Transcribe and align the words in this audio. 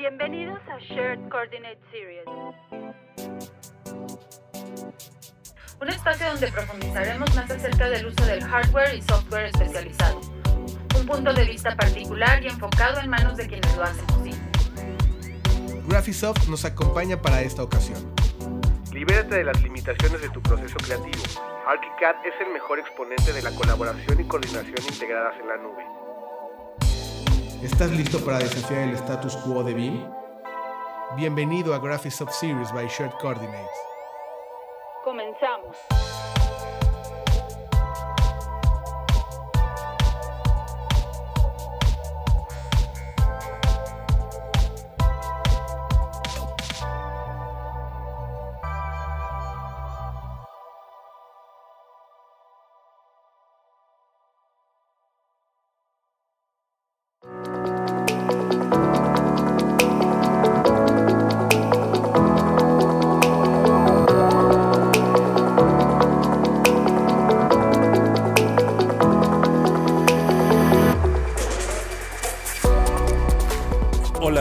Bienvenidos 0.00 0.58
a 0.66 0.78
Shared 0.78 1.28
Coordinate 1.28 1.78
Series. 1.90 2.24
Un 5.78 5.88
espacio 5.90 6.26
donde 6.26 6.50
profundizaremos 6.50 7.34
más 7.36 7.50
acerca 7.50 7.90
del 7.90 8.06
uso 8.06 8.24
del 8.24 8.42
hardware 8.42 8.94
y 8.94 9.02
software 9.02 9.50
especializado. 9.54 10.18
Un 10.98 11.04
punto 11.04 11.34
de 11.34 11.44
vista 11.44 11.76
particular 11.76 12.42
y 12.42 12.46
enfocado 12.46 12.98
en 13.00 13.10
manos 13.10 13.36
de 13.36 13.46
quienes 13.46 13.76
lo 13.76 13.82
hacen 13.82 14.06
posible. 14.06 14.40
Graphisoft 15.86 16.48
nos 16.48 16.64
acompaña 16.64 17.20
para 17.20 17.42
esta 17.42 17.62
ocasión. 17.62 17.98
Libérate 18.94 19.34
de 19.34 19.44
las 19.44 19.62
limitaciones 19.62 20.22
de 20.22 20.30
tu 20.30 20.40
proceso 20.40 20.78
creativo. 20.78 21.22
ArchiCAD 21.66 22.24
es 22.24 22.40
el 22.40 22.54
mejor 22.54 22.78
exponente 22.78 23.34
de 23.34 23.42
la 23.42 23.50
colaboración 23.50 24.18
y 24.18 24.24
coordinación 24.24 24.78
integradas 24.88 25.38
en 25.38 25.48
la 25.48 25.58
nube. 25.58 25.99
¿Estás 27.62 27.90
listo 27.90 28.24
para 28.24 28.38
desafiar 28.38 28.88
el 28.88 28.94
status 28.94 29.36
quo 29.36 29.62
de 29.62 29.74
BIM? 29.74 30.02
Bienvenido 31.14 31.74
a 31.74 31.78
Graphisoft 31.78 32.32
Series 32.32 32.72
by 32.72 32.86
Shared 32.88 33.12
Coordinates. 33.20 33.68
Comenzamos. 35.04 35.76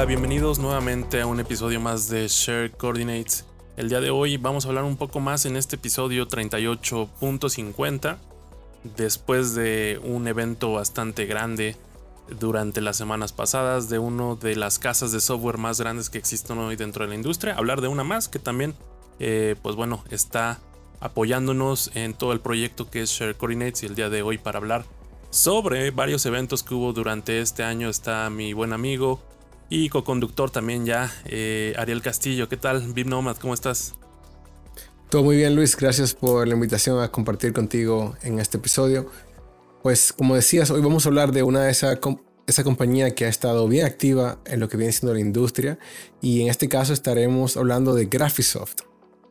Bienvenidos 0.08 0.60
nuevamente 0.60 1.20
a 1.20 1.28
un 1.28 1.42
episodio 1.42 1.82
más 1.82 2.10
de 2.10 2.26
Share 2.30 2.72
Coordinates. 2.72 3.46
El 3.76 3.90
día 3.90 4.00
de 4.00 4.10
hoy 4.10 4.38
vamos 4.38 4.64
a 4.64 4.70
hablar 4.70 4.86
un 4.86 4.96
poco 4.96 5.20
más 5.20 5.46
en 5.46 5.58
este 5.58 5.76
episodio 5.76 6.26
38.50 6.26 8.18
después 8.96 9.56
de 9.56 10.00
un 10.04 10.28
evento 10.28 10.72
bastante 10.72 11.26
grande 11.26 11.76
durante 12.40 12.80
las 12.80 12.96
semanas 12.96 13.34
pasadas 13.34 13.90
de 13.90 14.00
una 14.00 14.36
de 14.36 14.56
las 14.56 14.80
casas 14.80 15.12
de 15.12 15.20
software 15.20 15.58
más 15.58 15.82
grandes 15.82 16.10
que 16.10 16.18
existen 16.18 16.58
hoy 16.60 16.78
dentro 16.78 17.04
de 17.04 17.10
la 17.10 17.16
industria. 17.16 17.56
Hablar 17.56 17.82
de 17.82 17.90
una 17.90 18.06
más 18.06 18.30
que 18.30 18.40
también, 18.40 18.76
eh, 19.20 19.58
pues 19.62 19.76
bueno, 19.76 20.06
está 20.10 20.60
apoyándonos 21.02 21.92
en 21.94 22.14
todo 22.14 22.32
el 22.32 22.40
proyecto 22.40 22.90
que 22.90 23.02
es 23.02 23.10
Share 23.10 23.36
Coordinates 23.36 23.84
y 23.84 23.88
el 23.88 23.96
día 23.96 24.10
de 24.10 24.22
hoy 24.22 24.38
para 24.38 24.60
hablar 24.60 24.86
sobre 25.30 25.92
varios 25.92 26.26
eventos 26.26 26.64
que 26.64 26.74
hubo 26.74 26.94
durante 26.94 27.42
este 27.42 27.64
año 27.64 27.90
está 27.90 28.30
mi 28.30 28.54
buen 28.54 28.74
amigo 28.74 29.20
y 29.70 29.90
co-conductor 29.90 30.50
también 30.50 30.86
ya, 30.86 31.14
eh, 31.26 31.74
Ariel 31.78 32.02
Castillo. 32.02 32.50
¿Qué 32.50 32.58
tal, 32.58 32.94
Bim 32.94 33.10
Nomad? 33.10 33.38
¿Cómo 33.38 33.54
estás? 33.54 33.96
Todo 35.10 35.24
muy 35.24 35.38
bien, 35.38 35.56
Luis. 35.56 35.76
Gracias 35.76 36.14
por 36.14 36.48
la 36.48 36.54
invitación 36.54 37.02
a 37.02 37.12
compartir 37.12 37.54
contigo 37.54 38.16
en 38.22 38.40
este 38.40 38.58
episodio. 38.58 39.10
Pues 39.82 40.14
como 40.14 40.36
decías, 40.36 40.70
hoy 40.72 40.82
vamos 40.82 41.06
a 41.06 41.10
hablar 41.10 41.32
de 41.32 41.44
una 41.44 41.64
de 41.64 41.72
esas 41.72 41.98
esa 42.50 42.64
compañía 42.64 43.14
que 43.14 43.26
ha 43.26 43.30
estado 43.30 43.68
bien 43.68 43.86
activa 43.86 44.40
en 44.46 44.60
lo 44.60 44.68
que 44.68 44.76
viene 44.76 44.92
siendo 44.92 45.14
la 45.14 45.20
industria 45.20 45.78
y 46.20 46.42
en 46.42 46.50
este 46.50 46.68
caso 46.68 46.94
estaremos 46.94 47.56
hablando 47.56 47.94
de 47.94 48.08
Graphisoft, 48.08 48.82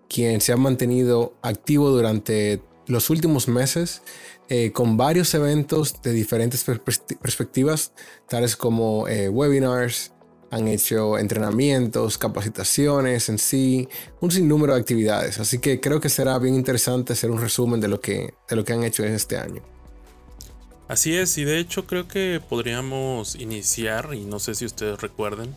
quien 0.08 0.40
se 0.40 0.52
ha 0.52 0.56
mantenido 0.56 1.34
activo 1.42 1.90
durante 1.90 2.62
los 2.86 3.10
últimos 3.10 3.48
meses 3.48 4.02
eh, 4.48 4.72
con 4.72 4.96
varios 4.96 5.34
eventos 5.34 6.00
de 6.00 6.12
diferentes 6.12 6.64
perspectivas, 6.64 7.92
tales 8.28 8.56
como 8.56 9.08
eh, 9.08 9.28
webinars, 9.28 10.12
han 10.50 10.68
hecho 10.68 11.18
entrenamientos, 11.18 12.16
capacitaciones 12.18 13.28
en 13.28 13.38
sí, 13.38 13.88
un 14.20 14.30
sinnúmero 14.30 14.74
de 14.74 14.80
actividades. 14.80 15.38
Así 15.38 15.58
que 15.58 15.80
creo 15.80 16.00
que 16.00 16.08
será 16.08 16.38
bien 16.38 16.54
interesante 16.54 17.12
hacer 17.12 17.30
un 17.30 17.40
resumen 17.40 17.80
de 17.80 17.88
lo 17.88 18.00
que, 18.00 18.34
de 18.48 18.56
lo 18.56 18.64
que 18.64 18.72
han 18.72 18.82
hecho 18.82 19.04
en 19.04 19.12
este 19.14 19.36
año. 19.36 19.62
Así 20.88 21.14
es, 21.14 21.36
y 21.36 21.44
de 21.44 21.58
hecho 21.58 21.86
creo 21.86 22.08
que 22.08 22.40
podríamos 22.48 23.34
iniciar, 23.34 24.14
y 24.14 24.24
no 24.24 24.38
sé 24.38 24.54
si 24.54 24.64
ustedes 24.64 24.98
recuerden, 25.00 25.54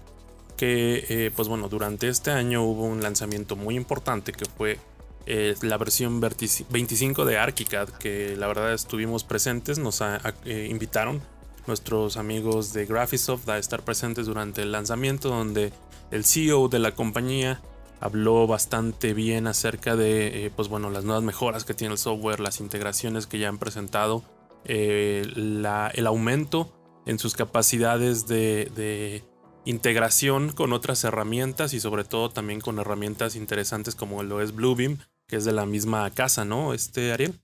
que 0.57 1.06
eh, 1.08 1.31
pues 1.34 1.47
bueno, 1.47 1.69
durante 1.69 2.09
este 2.09 2.31
año 2.31 2.63
hubo 2.63 2.84
un 2.84 3.02
lanzamiento 3.02 3.56
muy 3.56 3.75
importante 3.75 4.34
que 4.34 4.46
fue 4.46 4.78
eh, 5.25 5.56
la 5.62 5.78
versión 5.78 6.19
25 6.19 7.25
de 7.25 7.38
ArchiCAD, 7.38 7.90
que 7.91 8.35
la 8.35 8.47
verdad 8.47 8.73
estuvimos 8.73 9.23
presentes, 9.23 9.79
nos 9.79 10.02
eh, 10.02 10.68
invitaron 10.69 11.22
nuestros 11.67 12.17
amigos 12.17 12.73
de 12.73 12.85
Graphisoft 12.85 13.47
a 13.49 13.57
estar 13.57 13.83
presentes 13.83 14.25
durante 14.25 14.61
el 14.61 14.72
lanzamiento 14.72 15.29
donde 15.29 15.72
el 16.11 16.25
CEO 16.25 16.67
de 16.67 16.79
la 16.79 16.94
compañía 16.94 17.61
habló 17.99 18.47
bastante 18.47 19.13
bien 19.13 19.47
acerca 19.47 19.95
de 19.95 20.45
eh, 20.45 20.51
pues 20.53 20.67
bueno, 20.67 20.89
las 20.89 21.05
nuevas 21.05 21.23
mejoras 21.23 21.63
que 21.63 21.73
tiene 21.73 21.94
el 21.94 21.99
software, 21.99 22.39
las 22.39 22.59
integraciones 22.59 23.27
que 23.27 23.39
ya 23.39 23.47
han 23.47 23.59
presentado, 23.59 24.23
eh, 24.66 25.23
el 25.25 26.07
aumento 26.07 26.73
en 27.05 27.19
sus 27.19 27.35
capacidades 27.35 28.28
de, 28.28 28.72
de, 28.75 29.23
integración 29.63 30.51
con 30.51 30.73
otras 30.73 31.03
herramientas 31.03 31.75
y 31.75 31.79
sobre 31.79 32.03
todo 32.03 32.31
también 32.31 32.61
con 32.61 32.79
herramientas 32.79 33.35
interesantes 33.35 33.93
como 33.93 34.23
lo 34.23 34.41
es 34.41 34.55
Bluebeam, 34.55 34.97
que 35.28 35.35
es 35.35 35.45
de 35.45 35.51
la 35.51 35.67
misma 35.67 36.09
casa, 36.09 36.45
¿no? 36.45 36.73
Este 36.73 37.11
Ariel. 37.11 37.39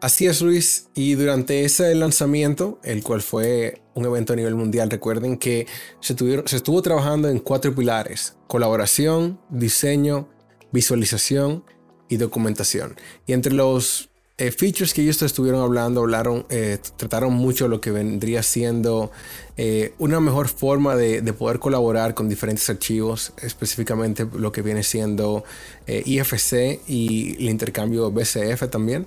Así 0.00 0.26
es, 0.26 0.42
Luis. 0.42 0.88
Y 0.94 1.14
durante 1.14 1.64
ese 1.64 1.94
lanzamiento, 1.94 2.78
el 2.84 3.02
cual 3.02 3.22
fue 3.22 3.80
un 3.94 4.04
evento 4.04 4.34
a 4.34 4.36
nivel 4.36 4.54
mundial, 4.54 4.90
recuerden 4.90 5.38
que 5.38 5.66
se, 6.00 6.12
estuvo 6.12 6.82
trabajando 6.82 7.28
en 7.28 7.38
cuatro 7.38 7.74
pilares. 7.74 8.36
Colaboración, 8.46 9.40
diseño, 9.48 10.28
visualización 10.70 11.64
y 12.10 12.18
documentación. 12.18 12.94
Y 13.26 13.32
entre 13.32 13.54
los 13.54 14.10
eh, 14.36 14.50
features 14.50 14.92
que 14.92 15.00
ellos 15.00 15.22
estuvieron 15.22 15.62
hablando, 15.62 16.02
hablaron, 16.02 16.44
eh, 16.50 16.76
trataron 16.98 17.32
mucho 17.32 17.66
lo 17.66 17.80
que 17.80 17.90
vendría 17.90 18.42
siendo 18.42 19.10
eh, 19.56 19.94
una 19.98 20.20
mejor 20.20 20.48
forma 20.48 20.94
de, 20.94 21.22
de, 21.22 21.32
poder 21.32 21.58
colaborar 21.58 22.12
con 22.12 22.28
diferentes 22.28 22.68
archivos, 22.68 23.32
específicamente 23.40 24.26
lo 24.36 24.52
que 24.52 24.60
viene 24.60 24.82
siendo 24.82 25.44
IFC 25.86 26.82
y 26.86 27.36
el 27.38 27.48
intercambio 27.48 28.10
BCF 28.10 28.68
también. 28.70 29.06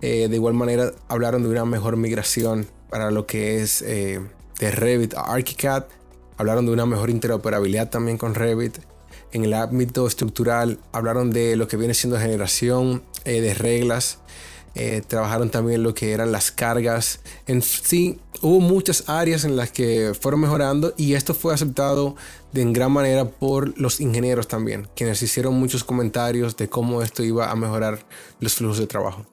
Eh, 0.00 0.28
de 0.28 0.36
igual 0.36 0.54
manera 0.54 0.92
hablaron 1.08 1.42
de 1.42 1.48
una 1.48 1.64
mejor 1.64 1.96
migración 1.96 2.66
para 2.88 3.10
lo 3.10 3.26
que 3.26 3.60
es 3.60 3.82
eh, 3.82 4.20
de 4.58 4.70
Revit 4.70 5.14
a 5.14 5.32
ArchiCAD. 5.32 5.84
Hablaron 6.36 6.66
de 6.66 6.72
una 6.72 6.86
mejor 6.86 7.10
interoperabilidad 7.10 7.90
también 7.90 8.16
con 8.16 8.34
Revit. 8.34 8.78
En 9.32 9.44
el 9.44 9.54
ámbito 9.54 10.06
estructural 10.06 10.78
hablaron 10.92 11.30
de 11.30 11.56
lo 11.56 11.68
que 11.68 11.76
viene 11.76 11.94
siendo 11.94 12.18
generación 12.18 13.02
eh, 13.24 13.40
de 13.40 13.54
reglas. 13.54 14.20
trabajaron 15.08 15.50
también 15.50 15.82
lo 15.82 15.92
que 15.92 16.12
eran 16.12 16.30
las 16.30 16.52
cargas. 16.52 17.20
En 17.48 17.62
sí, 17.62 18.20
hubo 18.40 18.60
muchas 18.60 19.08
áreas 19.08 19.44
en 19.44 19.56
las 19.56 19.72
que 19.72 20.12
fueron 20.18 20.40
mejorando 20.40 20.94
y 20.96 21.14
esto 21.14 21.34
fue 21.34 21.52
aceptado 21.52 22.14
de 22.52 22.62
en 22.62 22.72
gran 22.72 22.92
manera 22.92 23.24
por 23.24 23.76
los 23.76 24.00
ingenieros 24.00 24.46
también, 24.46 24.88
quienes 24.94 25.20
hicieron 25.20 25.54
muchos 25.54 25.82
comentarios 25.82 26.56
de 26.56 26.68
cómo 26.68 27.02
esto 27.02 27.24
iba 27.24 27.50
a 27.50 27.56
mejorar 27.56 28.06
los 28.38 28.54
flujos 28.54 28.78
de 28.78 28.86
trabajo. 28.86 29.26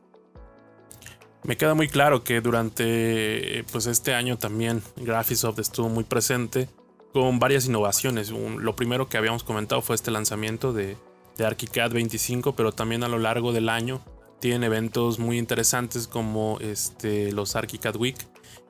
Me 1.46 1.58
queda 1.58 1.76
muy 1.76 1.88
claro 1.88 2.24
que 2.24 2.42
durante 2.42 3.64
pues, 3.72 3.86
este 3.86 4.16
año 4.16 4.38
también 4.38 4.82
Graphisoft 4.98 5.60
estuvo 5.60 5.90
muy 5.90 6.04
presente 6.04 6.68
con 7.14 7.38
varias 7.38 7.68
innovaciones. 7.68 8.32
lo 8.32 8.76
primero 8.76 9.08
que 9.08 9.18
habíamos 9.18 9.44
comentado 9.44 9.82
fue 9.82 9.96
este 9.96 10.10
lanzamiento 10.10 10.74
de, 10.74 10.98
de 11.38 11.46
ArchiCAD 11.46 11.92
25, 11.92 12.56
pero 12.56 12.72
también 12.72 13.04
a 13.04 13.08
lo 13.08 13.20
largo 13.20 13.54
del 13.54 13.70
año 13.70 14.02
tienen 14.40 14.64
eventos 14.64 15.20
muy 15.20 15.38
interesantes 15.38 16.08
como 16.08 16.58
este, 16.62 17.32
los 17.32 17.56
ArchiCAD 17.56 17.96
Week, 17.96 18.18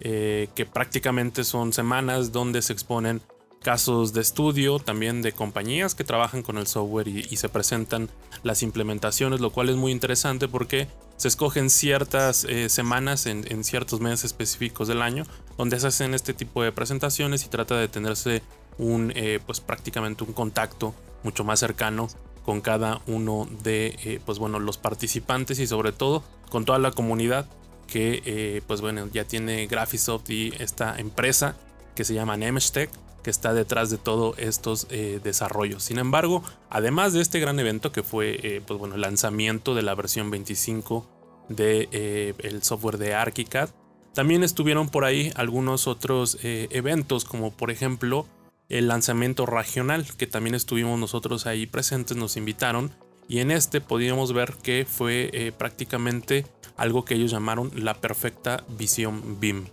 eh, 0.01 0.50
que 0.54 0.66
prácticamente 0.66 1.44
son 1.44 1.74
semanas 1.74 2.31
donde 2.33 2.62
se 2.62 2.74
exponen 2.74 3.21
casos 3.62 4.13
de 4.13 4.21
estudio 4.21 4.78
también 4.80 5.21
de 5.24 5.31
compañías 5.31 5.95
que 5.95 6.04
trabajan 6.04 6.44
con 6.44 6.57
el 6.57 6.68
software 6.68 7.07
y, 7.07 7.36
se 7.36 7.50
presentan 7.50 8.10
las 8.44 8.62
implementaciones, 8.62 9.39
lo 9.39 9.50
cual 9.50 9.69
es 9.69 9.75
muy 9.75 9.92
interesante 9.92 10.48
porque 10.48 10.88
se 11.18 11.28
escogen 11.28 11.70
ciertas 11.70 12.44
eh, 12.46 12.70
semanas 12.70 13.26
en, 13.26 13.64
ciertos 13.64 14.02
meses 14.02 14.26
específicos 14.26 14.88
del 14.88 15.02
año 15.02 15.24
donde 15.58 15.80
se 15.80 15.88
hacen 15.88 16.14
este 16.14 16.34
tipo 16.34 16.62
de 16.62 16.72
presentaciones 16.72 17.46
y 17.46 17.50
trata 17.50 17.78
de 17.78 17.88
tenerse 17.88 18.42
un 18.78 19.14
eh, 19.16 19.40
pues 19.46 19.62
prácticamente 19.62 20.24
un 20.24 20.34
contacto 20.34 20.94
mucho 21.24 21.44
más 21.44 21.60
cercano 21.60 22.10
con 22.44 22.62
cada 22.62 23.02
uno 23.08 23.48
de 23.64 23.98
eh, 24.04 24.20
pues 24.26 24.40
bueno 24.40 24.60
los 24.60 24.78
participantes 24.78 25.60
y 25.60 25.68
sobre 25.68 25.92
todo 25.92 26.24
con 26.50 26.66
toda 26.66 26.80
la 26.80 26.92
comunidad 26.92 27.48
que 27.88 28.64
pues 28.66 28.82
bueno 28.82 29.08
ya 29.14 29.26
tiene 29.26 29.68
Graphisoft 29.68 30.30
y 30.32 30.52
esta 30.58 30.98
empresa 30.98 31.56
que 31.94 32.04
se 32.04 32.16
llama 32.16 32.36
Nemstech 32.36 32.90
que 33.25 33.31
está 33.31 33.56
detrás 33.56 33.89
de 33.89 33.98
todos 33.98 34.38
estos 34.38 34.86
eh, 34.92 35.19
desarrollos. 35.24 35.81
Sin 35.81 35.98
embargo, 35.98 36.44
además 36.69 37.12
de 37.12 37.22
este 37.22 37.39
gran 37.39 37.60
evento 37.60 37.92
que 37.92 38.04
fue 38.04 38.39
eh, 38.44 38.62
pues 38.63 38.80
bueno, 38.80 38.94
el 38.94 39.01
lanzamiento 39.01 39.74
de 39.74 39.81
la 39.81 39.95
versión 39.95 40.30
25 40.30 41.07
del 41.50 41.89
de, 41.89 42.36
el 42.38 42.62
software 42.62 43.00
de 43.00 43.16
ArchiCAD, 43.16 43.72
también 44.13 44.44
estuvieron 44.44 44.89
por 44.89 45.06
ahí 45.06 45.31
algunos 45.36 45.88
otros 45.88 46.38
eventos 46.44 47.25
como 47.25 47.51
por 47.51 47.72
ejemplo 47.72 48.27
el 48.69 48.88
lanzamiento 48.88 49.48
regional 49.48 50.06
que 50.18 50.28
también 50.28 50.54
estuvimos 50.54 51.00
nosotros 51.00 51.48
ahí 51.48 51.66
presentes, 51.66 52.16
nos 52.16 52.38
invitaron 52.38 52.92
y 53.28 53.39
en 53.39 53.50
este 53.50 53.81
podíamos 53.81 54.33
ver 54.33 54.54
que 54.62 54.86
fue 54.88 55.51
prácticamente 55.57 56.45
algo 56.78 57.06
que 57.06 57.16
ellos 57.16 57.31
llamaron 57.31 57.71
la 57.74 57.95
perfecta 57.95 58.63
visión 58.78 59.39
BIM. 59.39 59.66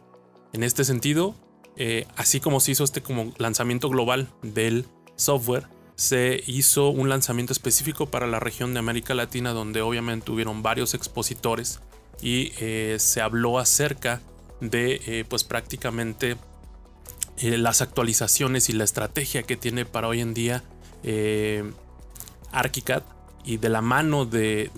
En 0.54 0.62
este 0.62 0.84
sentido, 0.84 1.34
eh, 1.76 2.06
así 2.16 2.40
como 2.40 2.60
se 2.60 2.72
hizo 2.72 2.84
este 2.84 3.02
como 3.02 3.32
lanzamiento 3.38 3.88
global 3.88 4.28
del 4.42 4.86
software, 5.16 5.66
se 5.94 6.42
hizo 6.46 6.88
un 6.88 7.08
lanzamiento 7.08 7.52
específico 7.52 8.06
para 8.06 8.26
la 8.26 8.40
región 8.40 8.72
de 8.74 8.80
América 8.80 9.14
Latina 9.14 9.52
donde 9.52 9.82
obviamente 9.82 10.30
hubieron 10.30 10.62
varios 10.62 10.94
expositores 10.94 11.80
y 12.20 12.52
eh, 12.60 12.96
se 12.98 13.20
habló 13.20 13.58
acerca 13.58 14.20
de 14.60 15.00
eh, 15.06 15.24
pues 15.28 15.44
prácticamente 15.44 16.36
las 17.40 17.80
actualizaciones 17.80 18.68
y 18.68 18.72
la 18.72 18.84
estrategia 18.84 19.42
que 19.42 19.56
tiene 19.56 19.84
para 19.84 20.06
hoy 20.06 20.20
en 20.20 20.32
día 20.32 20.62
ArchiCAD 22.52 23.02
y 23.44 23.56
de 23.56 23.68
la 23.68 23.80
mano 23.80 24.26
de, 24.26 24.70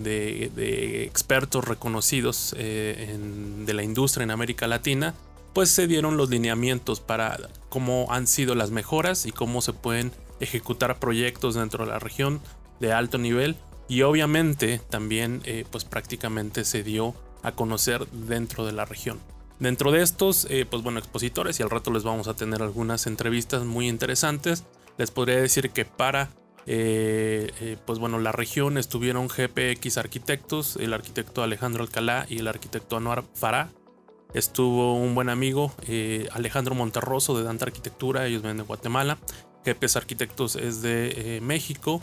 expertos 1.05 1.65
reconocidos 1.65 2.55
de 2.57 3.73
la 3.73 3.83
industria 3.83 4.23
en 4.23 4.31
América 4.31 4.67
Latina 4.67 5.13
pues 5.55 5.69
se 5.69 5.87
dieron 5.87 6.17
los 6.17 6.29
lineamientos 6.29 6.99
para 6.99 7.37
cómo 7.69 8.07
han 8.09 8.27
sido 8.27 8.55
las 8.55 8.71
mejoras 8.71 9.25
y 9.25 9.31
cómo 9.31 9.61
se 9.61 9.71
pueden 9.71 10.11
ejecutar 10.41 10.99
proyectos 10.99 11.55
dentro 11.55 11.85
de 11.85 11.91
la 11.91 11.97
región 11.97 12.41
de 12.81 12.91
alto 12.91 13.17
nivel 13.17 13.55
y 13.87 14.01
obviamente 14.01 14.81
también 14.89 15.41
eh, 15.45 15.63
pues 15.71 15.85
prácticamente 15.85 16.65
se 16.65 16.83
dio 16.83 17.15
a 17.41 17.53
conocer 17.53 18.05
dentro 18.11 18.65
de 18.65 18.73
la 18.73 18.83
región. 18.83 19.17
Dentro 19.57 19.93
de 19.93 20.01
estos, 20.01 20.45
eh, 20.49 20.65
pues 20.69 20.83
bueno, 20.83 20.99
expositores 20.99 21.57
y 21.61 21.63
al 21.63 21.69
rato 21.69 21.89
les 21.89 22.03
vamos 22.03 22.27
a 22.27 22.33
tener 22.33 22.61
algunas 22.61 23.07
entrevistas 23.07 23.63
muy 23.63 23.87
interesantes. 23.87 24.65
Les 24.97 25.09
podría 25.09 25.37
decir 25.37 25.69
que 25.69 25.85
para, 25.85 26.31
eh, 26.65 27.77
pues 27.85 27.97
bueno, 27.99 28.19
la 28.19 28.33
región 28.33 28.77
estuvieron 28.77 29.29
GPX 29.29 29.97
arquitectos, 29.99 30.75
el 30.75 30.93
arquitecto 30.93 31.43
Alejandro 31.43 31.81
Alcalá 31.81 32.25
y 32.27 32.39
el 32.39 32.49
arquitecto 32.49 32.97
Anuar 32.97 33.23
Farah 33.35 33.69
Estuvo 34.35 34.95
un 34.95 35.15
buen 35.15 35.29
amigo, 35.29 35.71
eh, 35.87 36.27
Alejandro 36.33 36.75
Monterroso 36.75 37.37
de 37.37 37.45
Dante 37.45 37.63
Arquitectura, 37.63 38.27
ellos 38.27 38.41
vienen 38.41 38.57
de 38.57 38.63
Guatemala. 38.63 39.17
GPS 39.63 39.97
Arquitectos 39.97 40.57
es 40.57 40.81
de 40.81 41.37
eh, 41.37 41.41
México. 41.41 42.01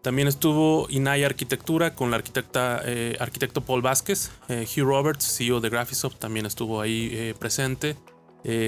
También 0.00 0.26
estuvo 0.26 0.86
Inay 0.88 1.24
Arquitectura 1.24 1.94
con 1.94 2.10
la 2.10 2.16
arquitecta, 2.16 2.80
eh, 2.86 3.18
arquitecto 3.20 3.60
Paul 3.60 3.82
Vázquez. 3.82 4.30
Hugh 4.48 4.86
Roberts, 4.86 5.36
CEO 5.36 5.60
de 5.60 5.68
Graphisoft, 5.68 6.16
también 6.16 6.46
estuvo 6.46 6.80
ahí 6.80 7.34
presente. 7.38 7.96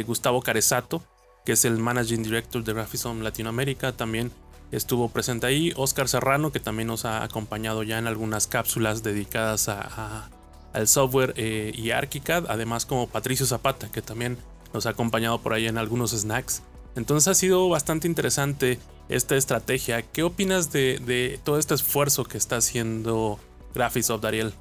Gustavo 0.06 0.42
Carezato, 0.42 1.02
que 1.46 1.52
es 1.52 1.64
el 1.64 1.78
Managing 1.78 2.22
Director 2.22 2.64
de 2.64 2.72
Graphisoft 2.74 3.20
Latinoamérica, 3.20 3.92
también 3.92 4.30
estuvo 4.72 5.08
presente 5.08 5.46
ahí. 5.46 5.72
Oscar 5.76 6.08
Serrano, 6.08 6.52
que 6.52 6.60
también 6.60 6.88
nos 6.88 7.06
ha 7.06 7.22
acompañado 7.22 7.82
ya 7.82 7.98
en 7.98 8.06
algunas 8.06 8.46
cápsulas 8.46 9.02
dedicadas 9.02 9.68
a 9.68 10.28
al 10.76 10.88
software 10.88 11.32
eh, 11.36 11.72
y 11.74 11.90
ArchiCAD, 11.90 12.44
además 12.48 12.84
como 12.84 13.08
Patricio 13.08 13.46
Zapata, 13.46 13.90
que 13.90 14.02
también 14.02 14.36
nos 14.74 14.84
ha 14.84 14.90
acompañado 14.90 15.40
por 15.40 15.54
ahí 15.54 15.66
en 15.66 15.78
algunos 15.78 16.10
snacks. 16.10 16.62
Entonces 16.96 17.28
ha 17.28 17.34
sido 17.34 17.68
bastante 17.70 18.06
interesante 18.06 18.78
esta 19.08 19.36
estrategia. 19.36 20.02
¿Qué 20.02 20.22
opinas 20.22 20.72
de, 20.72 21.40
todo 21.44 21.58
este 21.58 21.74
esfuerzo 21.74 22.24
que 22.24 22.36
está 22.36 22.58
haciendo 22.58 23.38
Graphisoft, 23.74 24.22
Dariel? 24.22 24.52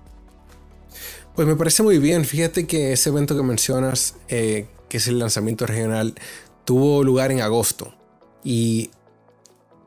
Pues 1.35 1.47
me 1.50 1.57
parece 1.57 1.83
muy 1.83 1.97
bien. 1.97 2.23
Fíjate 2.23 2.65
que 2.65 2.94
ese 2.94 3.09
evento 3.09 3.35
que 3.35 3.44
mencionas, 3.44 4.15
eh, 4.29 4.67
que 4.88 4.97
es 4.97 5.07
el 5.09 5.19
lanzamiento 5.19 5.65
regional, 5.65 6.15
tuvo 6.63 7.03
lugar 7.03 7.33
en 7.33 7.41
agosto. 7.41 7.94
Y 8.41 8.89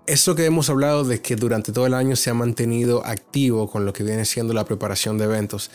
eso 0.07 0.35
que 0.35 0.45
hemos 0.45 0.69
hablado 0.69 1.05
de 1.05 1.23
que 1.23 1.37
durante 1.37 1.73
todo 1.73 1.87
el 1.87 1.95
año 1.95 2.17
se 2.17 2.31
ha 2.31 2.35
mantenido 2.35 3.05
activo 3.05 3.71
con 3.71 3.85
lo 3.85 3.93
que 3.93 4.03
viene 4.03 4.25
siendo 4.25 4.53
la 4.53 4.65
preparación 4.65 5.17
de 5.17 5.25
eventos. 5.25 5.71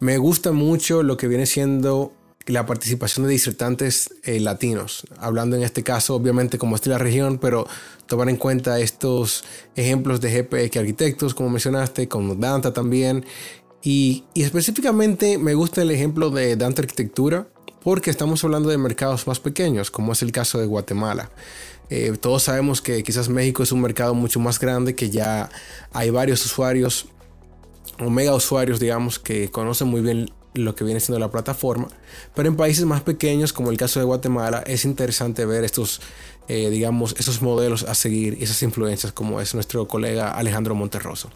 Me 0.00 0.16
gusta 0.16 0.52
mucho 0.52 1.02
lo 1.02 1.18
que 1.18 1.28
viene 1.28 1.44
siendo 1.44 2.14
la 2.46 2.64
participación 2.64 3.26
de 3.26 3.32
disertantes 3.32 4.14
eh, 4.24 4.40
latinos, 4.40 5.06
hablando 5.18 5.56
en 5.56 5.62
este 5.62 5.82
caso 5.82 6.14
obviamente 6.14 6.56
como 6.56 6.74
es 6.74 6.86
la 6.86 6.96
región, 6.96 7.36
pero 7.36 7.66
tomar 8.06 8.30
en 8.30 8.36
cuenta 8.36 8.80
estos 8.80 9.44
ejemplos 9.76 10.22
de 10.22 10.42
GPX 10.42 10.78
arquitectos, 10.78 11.34
como 11.34 11.50
mencionaste, 11.50 12.08
como 12.08 12.34
Danta 12.34 12.72
también, 12.72 13.26
y, 13.82 14.24
específicamente 14.34 15.36
me 15.36 15.52
gusta 15.52 15.82
el 15.82 15.90
ejemplo 15.90 16.30
de 16.30 16.56
Danta 16.56 16.80
Arquitectura, 16.80 17.48
porque 17.82 18.10
estamos 18.10 18.42
hablando 18.42 18.70
de 18.70 18.78
mercados 18.78 19.26
más 19.26 19.38
pequeños, 19.38 19.90
como 19.90 20.12
es 20.12 20.22
el 20.22 20.32
caso 20.32 20.58
de 20.58 20.66
Guatemala. 20.66 21.30
Eh, 21.90 22.16
todos 22.18 22.44
sabemos 22.44 22.80
que 22.80 23.02
quizás 23.02 23.28
México 23.28 23.62
es 23.62 23.72
un 23.72 23.82
mercado 23.82 24.14
mucho 24.14 24.40
más 24.40 24.58
grande, 24.58 24.94
que 24.94 25.10
ya 25.10 25.50
hay 25.92 26.08
varios 26.08 26.44
usuarios 26.46 27.06
o 28.00 28.10
mega 28.10 28.34
usuarios, 28.34 28.80
digamos, 28.80 29.18
que 29.18 29.50
conocen 29.50 29.88
muy 29.88 30.00
bien 30.00 30.30
lo 30.54 30.74
que 30.74 30.84
viene 30.84 31.00
siendo 31.00 31.18
la 31.18 31.30
plataforma. 31.30 31.88
Pero 32.34 32.48
en 32.48 32.56
países 32.56 32.84
más 32.84 33.02
pequeños, 33.02 33.52
como 33.52 33.70
el 33.70 33.76
caso 33.76 34.00
de 34.00 34.06
Guatemala, 34.06 34.62
es 34.66 34.84
interesante 34.84 35.44
ver 35.44 35.64
estos, 35.64 36.00
eh, 36.48 36.70
digamos, 36.70 37.14
esos 37.18 37.42
modelos 37.42 37.84
a 37.84 37.94
seguir 37.94 38.38
esas 38.40 38.62
influencias, 38.62 39.12
como 39.12 39.40
es 39.40 39.54
nuestro 39.54 39.86
colega 39.86 40.32
Alejandro 40.32 40.74
Monterroso. 40.74 41.30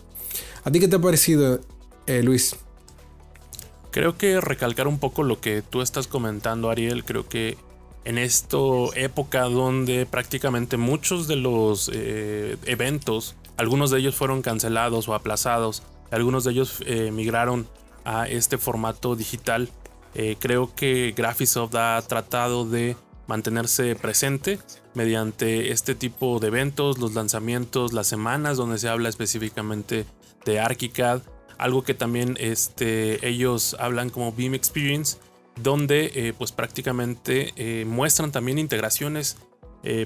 ¿A 0.65 0.71
ti 0.71 0.81
qué 0.81 0.89
te 0.89 0.97
ha 0.97 1.01
parecido, 1.01 1.61
eh, 2.07 2.23
Luis? 2.23 2.57
Creo 3.91 4.17
que 4.17 4.41
recalcar 4.41 4.89
un 4.89 4.99
poco 4.99 5.23
lo 5.23 5.41
que 5.41 5.63
tú 5.63 5.81
estás 5.81 6.09
comentando, 6.09 6.71
Ariel, 6.71 7.05
creo 7.05 7.29
que 7.29 7.57
en 8.05 8.19
esta 8.19 8.59
época 8.97 9.43
donde 9.45 10.05
prácticamente 10.05 10.77
muchos 10.77 11.29
de 11.29 11.37
los 11.37 11.91
eh, 11.93 12.57
eventos, 12.67 13.37
algunos 13.57 13.91
de 13.91 14.01
ellos 14.01 14.17
fueron 14.17 14.43
cancelados 14.43 15.09
o 15.09 15.15
aplazados, 15.15 15.83
algunos 16.15 16.45
de 16.45 16.53
ellos 16.53 16.83
eh, 16.87 17.11
migraron 17.11 17.67
a 18.05 18.29
este 18.29 18.59
formato 18.59 19.17
digital. 19.17 19.69
Eh, 20.15 20.37
creo 20.39 20.75
que 20.75 21.13
Graphisoft 21.17 21.75
ha 21.75 22.01
tratado 22.03 22.69
de 22.69 22.97
mantenerse 23.27 23.97
presente 23.97 24.59
mediante 24.95 25.73
este 25.73 25.95
tipo 25.95 26.39
de 26.39 26.49
eventos, 26.49 26.99
los 26.99 27.15
lanzamientos, 27.15 27.93
las 27.93 28.07
semanas 28.07 28.57
donde 28.57 28.79
se 28.79 28.89
habla 28.89 29.09
específicamente 29.09 30.05
de 30.45 30.61
ArchiCAD, 30.61 31.23
algo 31.59 31.83
que 31.83 31.95
también 31.95 32.37
este, 32.39 33.27
ellos 33.27 33.77
hablan 33.81 34.11
como 34.11 34.33
Beam 34.33 34.55
Experience, 34.55 35.17
donde 35.61 36.13
eh, 36.15 36.35
pues 36.37 36.53
prácticamente 36.53 37.85
muestran 37.87 38.31
también 38.31 38.59
integraciones 38.59 39.37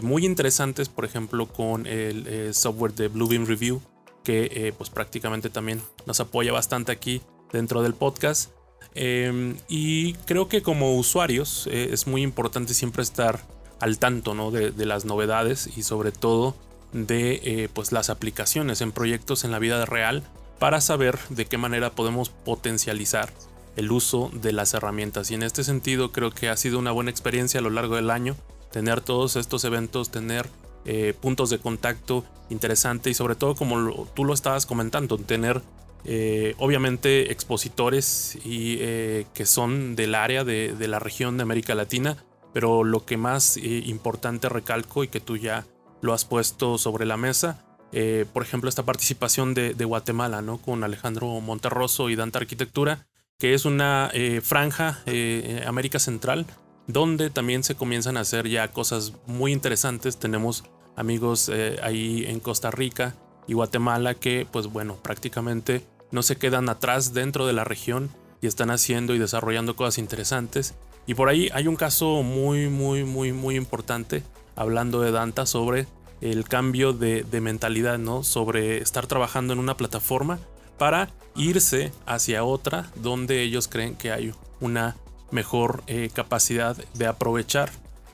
muy 0.03 0.27
interesantes, 0.27 0.89
por 0.89 1.05
ejemplo, 1.05 1.47
con 1.47 1.87
el 1.87 2.53
software 2.53 2.95
de 2.95 3.07
Bluebeam 3.07 3.47
Review, 3.47 3.81
que 4.25 4.51
eh, 4.53 4.73
pues 4.77 4.91
prácticamente 4.91 5.51
también 5.51 5.83
nos 6.07 6.21
apoya 6.21 6.53
bastante 6.53 6.93
aquí 6.93 7.23
dentro 7.53 7.83
del 7.83 7.95
podcast. 7.95 8.51
Em, 8.95 9.57
y 9.69 10.15
creo 10.27 10.49
que 10.49 10.63
como 10.63 10.97
usuarios 10.97 11.69
eh, 11.71 11.91
es 11.93 12.07
muy 12.07 12.23
importante 12.23 12.75
siempre 12.75 13.03
estar 13.03 13.41
al 13.81 13.99
tanto 13.99 14.35
¿no? 14.35 14.51
de, 14.51 14.73
las 14.87 15.05
novedades 15.05 15.69
y 15.77 15.83
sobre 15.83 16.11
todo 16.11 16.57
de 16.93 17.41
eh, 17.45 17.69
pues 17.73 17.93
las 17.93 18.11
aplicaciones 18.11 18.81
en 18.81 18.93
proyectos 18.93 19.45
en 19.45 19.53
la 19.53 19.59
vida 19.59 19.85
real 19.85 20.23
para 20.59 20.81
saber 20.81 21.19
de 21.29 21.47
qué 21.47 21.59
manera 21.59 21.91
podemos 21.91 22.31
potencializar 22.31 23.33
el 23.77 23.93
uso 23.93 24.31
de 24.33 24.53
las 24.53 24.75
herramientas. 24.75 25.31
Y 25.31 25.35
en 25.35 25.45
este 25.45 25.63
sentido 25.63 26.11
creo 26.11 26.33
que 26.33 26.49
ha 26.49 26.57
sido 26.57 26.79
una 26.79 26.91
buena 26.91 27.11
experiencia 27.11 27.61
a 27.61 27.63
lo 27.63 27.71
largo 27.71 27.95
del 27.97 28.11
año 28.11 28.35
tener 28.71 29.01
todos 29.01 29.37
estos 29.37 29.65
eventos, 29.65 30.11
tener 30.11 30.49
eh, 30.85 31.15
puntos 31.21 31.51
de 31.51 31.59
contacto 31.59 32.25
interesante 32.51 33.11
y 33.11 33.15
sobre 33.15 33.35
todo 33.35 33.55
como 33.55 34.07
tú 34.15 34.25
lo 34.25 34.33
estabas 34.33 34.65
comentando, 34.65 35.19
tener 35.19 35.61
eh, 36.05 36.55
obviamente 36.59 37.31
expositores 37.33 38.39
y 38.45 38.77
eh, 38.81 39.27
que 39.35 39.45
son 39.45 39.97
del 39.97 40.15
área 40.15 40.45
de, 40.45 40.75
la 40.89 40.99
región 40.99 41.37
de 41.37 41.43
América 41.43 41.75
Latina, 41.75 42.17
pero 42.55 42.85
lo 42.85 43.05
que 43.05 43.17
más 43.17 43.59
importante 43.59 44.49
recalco 44.49 45.05
y 45.05 45.09
que 45.09 45.21
tú 45.21 45.37
ya 45.37 45.67
lo 46.01 46.15
has 46.15 46.25
puesto 46.25 46.79
sobre 46.79 47.05
la 47.05 47.17
mesa, 47.17 47.65
por 48.33 48.43
ejemplo 48.43 48.69
esta 48.71 48.85
participación 48.85 49.53
de, 49.53 49.85
Guatemala, 49.85 50.41
¿no? 50.41 50.59
Con 50.59 50.85
Alejandro 50.85 51.27
Monterroso 51.41 52.09
y 52.09 52.17
Dante 52.17 52.39
Arquitectura, 52.39 53.07
que 53.39 53.53
es 53.53 53.67
una 53.67 54.11
franja 54.43 55.03
América 55.67 55.99
Central 55.99 56.47
donde 56.89 57.31
también 57.31 57.63
se 57.63 57.77
comienzan 57.77 58.17
a 58.17 58.21
hacer 58.21 58.49
ya 58.49 58.73
cosas 58.73 59.13
muy 59.27 59.53
interesantes. 59.53 60.17
Tenemos 60.17 60.65
amigos 60.97 61.49
eh, 61.53 61.79
ahí 61.83 62.25
en 62.27 62.41
Costa 62.41 62.73
Rica 62.73 63.15
y 63.47 63.53
Guatemala 63.53 64.15
que 64.15 64.47
pues 64.51 64.67
bueno, 64.67 64.97
prácticamente 64.97 65.85
no 66.11 66.23
se 66.23 66.37
quedan 66.37 66.69
atrás 66.69 67.15
dentro 67.15 67.47
de 67.47 67.53
la 67.53 67.65
región 67.65 68.11
y 68.41 68.47
están 68.47 68.71
haciendo 68.71 69.15
y 69.15 69.19
desarrollando 69.19 69.77
cosas 69.77 69.99
interesantes. 69.99 70.75
Y 71.07 71.15
por 71.15 71.29
ahí 71.29 71.49
hay 71.53 71.67
un 71.69 71.77
caso 71.77 72.23
muy, 72.23 72.69
muy, 72.69 73.05
muy, 73.05 73.33
muy 73.33 73.57
importante. 73.57 74.23
hablando 74.57 75.01
de 75.01 75.13
Danta 75.13 75.47
sobre 75.47 75.87
el 76.21 76.45
cambio 76.45 76.93
de, 76.93 77.25
mentalidad, 77.41 77.99
¿no? 77.99 78.25
Sobre 78.25 78.79
estar 78.79 79.07
trabajando 79.07 79.53
en 79.53 79.61
una 79.61 79.77
plataforma 79.77 80.39
para 80.79 81.11
irse 81.37 81.93
hacia 82.07 82.45
otra 82.45 82.91
donde 82.97 83.43
ellos 83.43 83.69
creen 83.69 83.95
que 83.95 84.11
hay 84.11 84.33
una 84.61 84.97
mejor 85.31 85.83
eh, 85.87 86.11
capacidad 86.13 86.77
de 86.95 87.07
aprovechar 87.07 87.71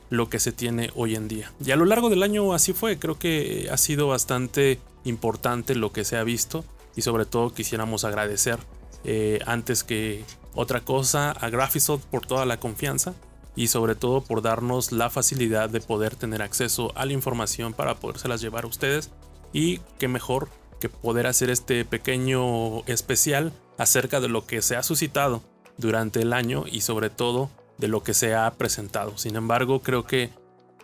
lo 0.09 0.29
que 0.29 0.39
se 0.39 0.51
tiene 0.51 0.91
hoy 0.95 1.15
en 1.15 1.27
día. 1.27 1.51
Y 1.63 1.71
a 1.71 1.75
lo 1.75 1.85
largo 1.85 2.09
del 2.09 2.23
año 2.23 2.53
así 2.53 2.73
fue, 2.73 2.99
creo 2.99 3.17
que 3.17 3.67
ha 3.71 3.77
sido 3.77 4.07
bastante 4.07 4.79
importante 5.03 5.75
lo 5.75 5.91
que 5.91 6.05
se 6.05 6.17
ha 6.17 6.23
visto 6.23 6.63
y 6.95 7.01
sobre 7.01 7.25
todo 7.25 7.53
quisiéramos 7.53 8.03
agradecer 8.03 8.59
eh, 9.03 9.39
antes 9.45 9.83
que 9.83 10.23
otra 10.53 10.81
cosa 10.81 11.31
a 11.31 11.49
Graphisoft 11.49 12.05
por 12.05 12.25
toda 12.25 12.45
la 12.45 12.59
confianza 12.59 13.13
y 13.55 13.67
sobre 13.67 13.95
todo 13.95 14.21
por 14.21 14.41
darnos 14.41 14.91
la 14.91 15.09
facilidad 15.09 15.69
de 15.69 15.81
poder 15.81 16.15
tener 16.15 16.41
acceso 16.41 16.91
a 16.95 17.05
la 17.05 17.13
información 17.13 17.73
para 17.73 17.95
podérselas 17.95 18.41
llevar 18.41 18.65
a 18.65 18.67
ustedes 18.67 19.11
y 19.53 19.79
qué 19.97 20.07
mejor 20.07 20.49
que 20.79 20.89
poder 20.89 21.27
hacer 21.27 21.49
este 21.49 21.85
pequeño 21.85 22.83
especial 22.85 23.53
acerca 23.77 24.19
de 24.19 24.27
lo 24.27 24.45
que 24.45 24.61
se 24.61 24.75
ha 24.75 24.83
suscitado 24.83 25.41
durante 25.77 26.21
el 26.21 26.33
año 26.33 26.65
y 26.71 26.81
sobre 26.81 27.09
todo 27.09 27.49
de 27.77 27.87
lo 27.87 28.03
que 28.03 28.13
se 28.13 28.35
ha 28.35 28.51
presentado. 28.51 29.17
Sin 29.17 29.35
embargo, 29.35 29.81
creo 29.81 30.05
que 30.05 30.31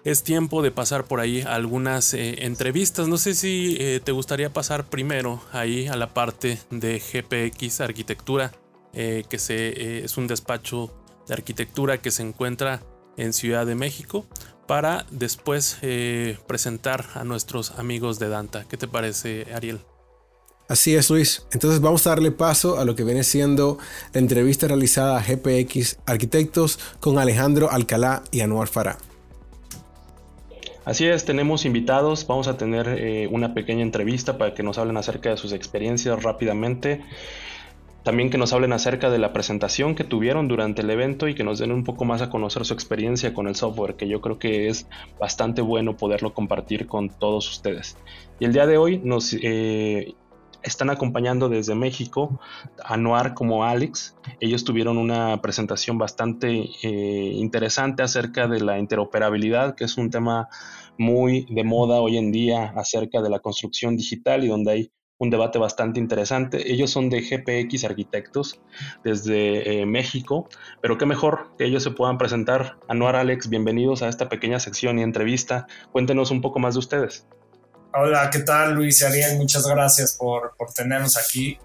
es 0.03 0.23
tiempo 0.23 0.61
de 0.61 0.71
pasar 0.71 1.05
por 1.05 1.19
ahí 1.19 1.41
algunas 1.41 2.13
eh, 2.13 2.45
entrevistas. 2.45 3.07
No 3.07 3.17
sé 3.17 3.35
si 3.35 3.77
eh, 3.79 4.01
te 4.03 4.11
gustaría 4.11 4.51
pasar 4.51 4.85
primero 4.85 5.41
ahí 5.51 5.87
a 5.87 5.95
la 5.95 6.13
parte 6.13 6.59
de 6.69 6.99
GPX 6.99 7.81
Arquitectura, 7.81 8.51
eh, 8.93 9.23
que 9.29 9.37
es 10.03 10.17
un 10.17 10.27
despacho 10.27 10.91
de 11.27 11.35
arquitectura 11.35 11.99
que 11.99 12.11
se 12.11 12.23
encuentra 12.23 12.81
en 13.15 13.33
Ciudad 13.33 13.65
de 13.65 13.75
México, 13.75 14.25
para 14.67 15.05
después 15.11 15.77
presentar 16.47 17.05
a 17.13 17.25
nuestros 17.25 17.71
amigos 17.71 18.19
de 18.19 18.29
Danta. 18.29 18.63
¿Qué 18.69 18.77
te 18.77 18.87
parece, 18.87 19.47
Ariel? 19.53 19.81
Así 20.71 20.95
es, 20.95 21.09
Luis. 21.09 21.45
Entonces 21.51 21.81
vamos 21.81 22.07
a 22.07 22.11
darle 22.11 22.31
paso 22.31 22.79
a 22.79 22.85
lo 22.85 22.95
que 22.95 23.03
viene 23.03 23.25
siendo 23.25 23.77
la 24.13 24.21
entrevista 24.21 24.69
realizada 24.69 25.17
a 25.17 25.21
GPX 25.21 25.99
Arquitectos 26.05 26.79
con 27.01 27.19
Alejandro 27.19 27.69
Alcalá 27.69 28.23
y 28.31 28.39
Anuar 28.39 28.69
Farah. 28.69 28.97
Así 30.85 31.05
es, 31.07 31.25
tenemos 31.25 31.65
invitados, 31.65 32.25
vamos 32.25 32.47
a 32.47 32.55
tener 32.55 32.87
eh, 32.87 33.27
una 33.29 33.53
pequeña 33.53 33.81
entrevista 33.81 34.37
para 34.37 34.53
que 34.53 34.63
nos 34.63 34.77
hablen 34.77 34.95
acerca 34.95 35.31
de 35.31 35.35
sus 35.35 35.51
experiencias 35.51 36.23
rápidamente. 36.23 37.01
También 38.03 38.29
que 38.29 38.37
nos 38.37 38.53
hablen 38.53 38.71
acerca 38.71 39.09
de 39.09 39.19
la 39.19 39.33
presentación 39.33 39.93
que 39.93 40.05
tuvieron 40.05 40.47
durante 40.47 40.83
el 40.83 40.89
evento 40.89 41.27
y 41.27 41.35
que 41.35 41.43
nos 41.43 41.59
den 41.59 41.73
un 41.73 41.83
poco 41.83 42.05
más 42.05 42.21
a 42.21 42.29
conocer 42.29 42.63
su 42.63 42.73
experiencia 42.73 43.33
con 43.33 43.49
el 43.49 43.55
software, 43.55 43.95
que 43.95 44.07
yo 44.07 44.21
creo 44.21 44.39
que 44.39 44.69
es 44.69 44.87
bastante 45.19 45.61
bueno 45.61 45.97
poderlo 45.97 46.33
compartir 46.33 46.87
con 46.87 47.09
todos 47.09 47.49
ustedes. 47.49 47.97
Y 48.39 48.45
el 48.45 48.53
día 48.53 48.65
de 48.65 48.77
hoy 48.77 49.01
nos 49.03 49.33
eh, 49.33 50.15
están 50.63 50.89
acompañando 50.89 51.49
desde 51.49 51.75
México 51.75 52.39
a 52.83 52.97
Noir 52.97 53.33
como 53.33 53.63
Alex. 53.63 54.15
Ellos 54.39 54.63
tuvieron 54.63 54.97
una 54.97 55.41
presentación 55.41 55.97
bastante 55.97 56.69
eh, 56.83 57.31
interesante 57.35 58.03
acerca 58.03 58.47
de 58.47 58.61
la 58.61 58.79
interoperabilidad, 58.79 59.75
que 59.75 59.85
es 59.85 59.97
un 59.97 60.09
tema 60.09 60.49
muy 60.97 61.47
de 61.49 61.63
moda 61.63 62.01
hoy 62.01 62.17
en 62.17 62.31
día 62.31 62.73
acerca 62.75 63.21
de 63.21 63.29
la 63.29 63.39
construcción 63.39 63.97
digital 63.97 64.43
y 64.43 64.47
donde 64.47 64.71
hay 64.71 64.91
un 65.21 65.29
debate 65.29 65.59
bastante 65.59 65.99
interesante. 65.99 66.71
Ellos 66.71 66.89
son 66.89 67.11
de 67.11 67.21
GPX 67.21 67.83
Arquitectos 67.83 68.59
desde 69.03 69.81
eh, 69.81 69.85
México, 69.85 70.49
pero 70.81 70.97
qué 70.97 71.05
mejor 71.05 71.51
que 71.59 71.65
ellos 71.65 71.83
se 71.83 71.91
puedan 71.91 72.17
presentar. 72.17 72.79
Anuar 72.87 73.15
Alex, 73.15 73.47
bienvenidos 73.47 74.01
a 74.01 74.09
esta 74.09 74.29
pequeña 74.29 74.59
sección 74.59 74.97
y 74.97 75.03
entrevista. 75.03 75.67
Cuéntenos 75.91 76.31
un 76.31 76.41
poco 76.41 76.57
más 76.57 76.73
de 76.73 76.79
ustedes. 76.79 77.27
Hola, 77.93 78.29
¿qué 78.29 78.39
tal 78.39 78.73
Luis 78.73 79.01
y 79.01 79.05
Ariel? 79.05 79.37
Muchas 79.37 79.67
gracias 79.67 80.13
por, 80.13 80.55
por 80.55 80.71
tenernos 80.71 81.17
aquí. 81.17 81.57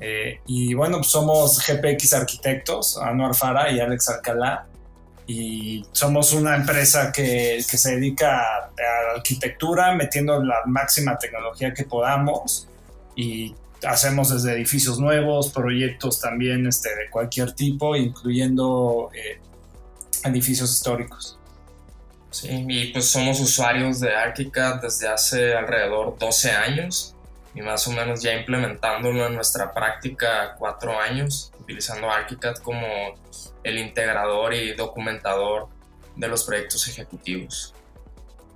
Eh, 0.00 0.40
y 0.46 0.74
bueno, 0.74 0.96
pues 0.96 1.08
somos 1.08 1.64
GPX 1.64 2.12
Arquitectos, 2.14 2.98
Anuar 2.98 3.36
Fara 3.36 3.70
y 3.70 3.78
Alex 3.78 4.08
Alcalá. 4.08 4.66
Y 5.28 5.86
somos 5.92 6.32
una 6.32 6.56
empresa 6.56 7.12
que, 7.12 7.64
que 7.70 7.78
se 7.78 7.94
dedica 7.94 8.40
a, 8.40 8.70
la 8.76 9.18
arquitectura, 9.18 9.94
metiendo 9.94 10.42
la 10.42 10.56
máxima 10.66 11.16
tecnología 11.18 11.72
que 11.72 11.84
podamos. 11.84 12.66
Y 13.14 13.54
hacemos 13.86 14.30
desde 14.30 14.54
edificios 14.54 14.98
nuevos, 14.98 15.50
proyectos 15.50 16.20
también 16.20 16.66
este, 16.66 16.88
de 16.96 17.08
cualquier 17.10 17.52
tipo, 17.52 17.94
incluyendo 17.94 19.10
eh, 19.14 19.38
edificios 20.24 20.72
históricos. 20.72 21.39
Sí, 22.30 22.64
y 22.68 22.86
pues 22.92 23.06
somos 23.06 23.40
usuarios 23.40 24.00
de 24.00 24.14
ArchiCAD 24.14 24.82
desde 24.82 25.08
hace 25.08 25.54
alrededor 25.54 26.16
12 26.18 26.50
años 26.50 27.16
y 27.54 27.62
más 27.62 27.86
o 27.88 27.92
menos 27.92 28.22
ya 28.22 28.34
implementándolo 28.34 29.26
en 29.26 29.34
nuestra 29.34 29.72
práctica 29.72 30.54
cuatro 30.58 30.98
años, 30.98 31.52
utilizando 31.60 32.08
ArchiCAD 32.08 32.56
como 32.58 32.86
el 33.64 33.78
integrador 33.78 34.54
y 34.54 34.72
documentador 34.74 35.68
de 36.16 36.28
los 36.28 36.44
proyectos 36.44 36.86
ejecutivos. 36.88 37.74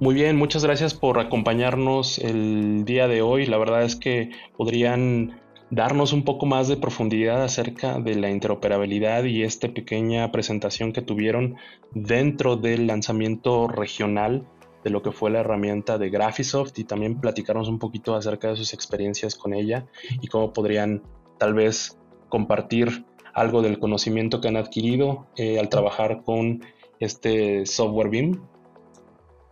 Muy 0.00 0.14
bien, 0.14 0.36
muchas 0.36 0.64
gracias 0.64 0.92
por 0.92 1.18
acompañarnos 1.18 2.18
el 2.18 2.84
día 2.84 3.08
de 3.08 3.22
hoy. 3.22 3.46
La 3.46 3.58
verdad 3.58 3.82
es 3.84 3.96
que 3.96 4.30
podrían 4.56 5.40
darnos 5.74 6.12
un 6.12 6.24
poco 6.24 6.46
más 6.46 6.68
de 6.68 6.76
profundidad 6.76 7.42
acerca 7.42 7.98
de 7.98 8.14
la 8.14 8.30
interoperabilidad 8.30 9.24
y 9.24 9.42
esta 9.42 9.68
pequeña 9.68 10.30
presentación 10.30 10.92
que 10.92 11.02
tuvieron 11.02 11.56
dentro 11.92 12.56
del 12.56 12.86
lanzamiento 12.86 13.66
regional 13.66 14.46
de 14.84 14.90
lo 14.90 15.02
que 15.02 15.10
fue 15.10 15.30
la 15.30 15.40
herramienta 15.40 15.98
de 15.98 16.10
Graphisoft 16.10 16.78
y 16.78 16.84
también 16.84 17.20
platicarnos 17.20 17.68
un 17.68 17.80
poquito 17.80 18.14
acerca 18.14 18.48
de 18.48 18.56
sus 18.56 18.72
experiencias 18.72 19.34
con 19.34 19.52
ella 19.52 19.86
y 20.20 20.28
cómo 20.28 20.52
podrían 20.52 21.02
tal 21.38 21.54
vez 21.54 21.98
compartir 22.28 23.04
algo 23.32 23.60
del 23.60 23.80
conocimiento 23.80 24.40
que 24.40 24.48
han 24.48 24.56
adquirido 24.56 25.26
eh, 25.36 25.58
al 25.58 25.68
trabajar 25.68 26.22
con 26.22 26.62
este 27.00 27.66
software 27.66 28.10
BIM. 28.10 28.40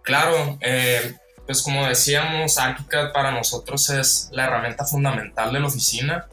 Claro, 0.02 0.58
eh, 0.60 1.16
pues 1.46 1.62
como 1.62 1.86
decíamos, 1.86 2.58
ArchiCAD 2.58 3.12
para 3.12 3.30
nosotros 3.30 3.90
es 3.90 4.28
la 4.32 4.44
herramienta 4.44 4.84
fundamental 4.84 5.52
de 5.52 5.60
la 5.60 5.66
oficina. 5.66 6.26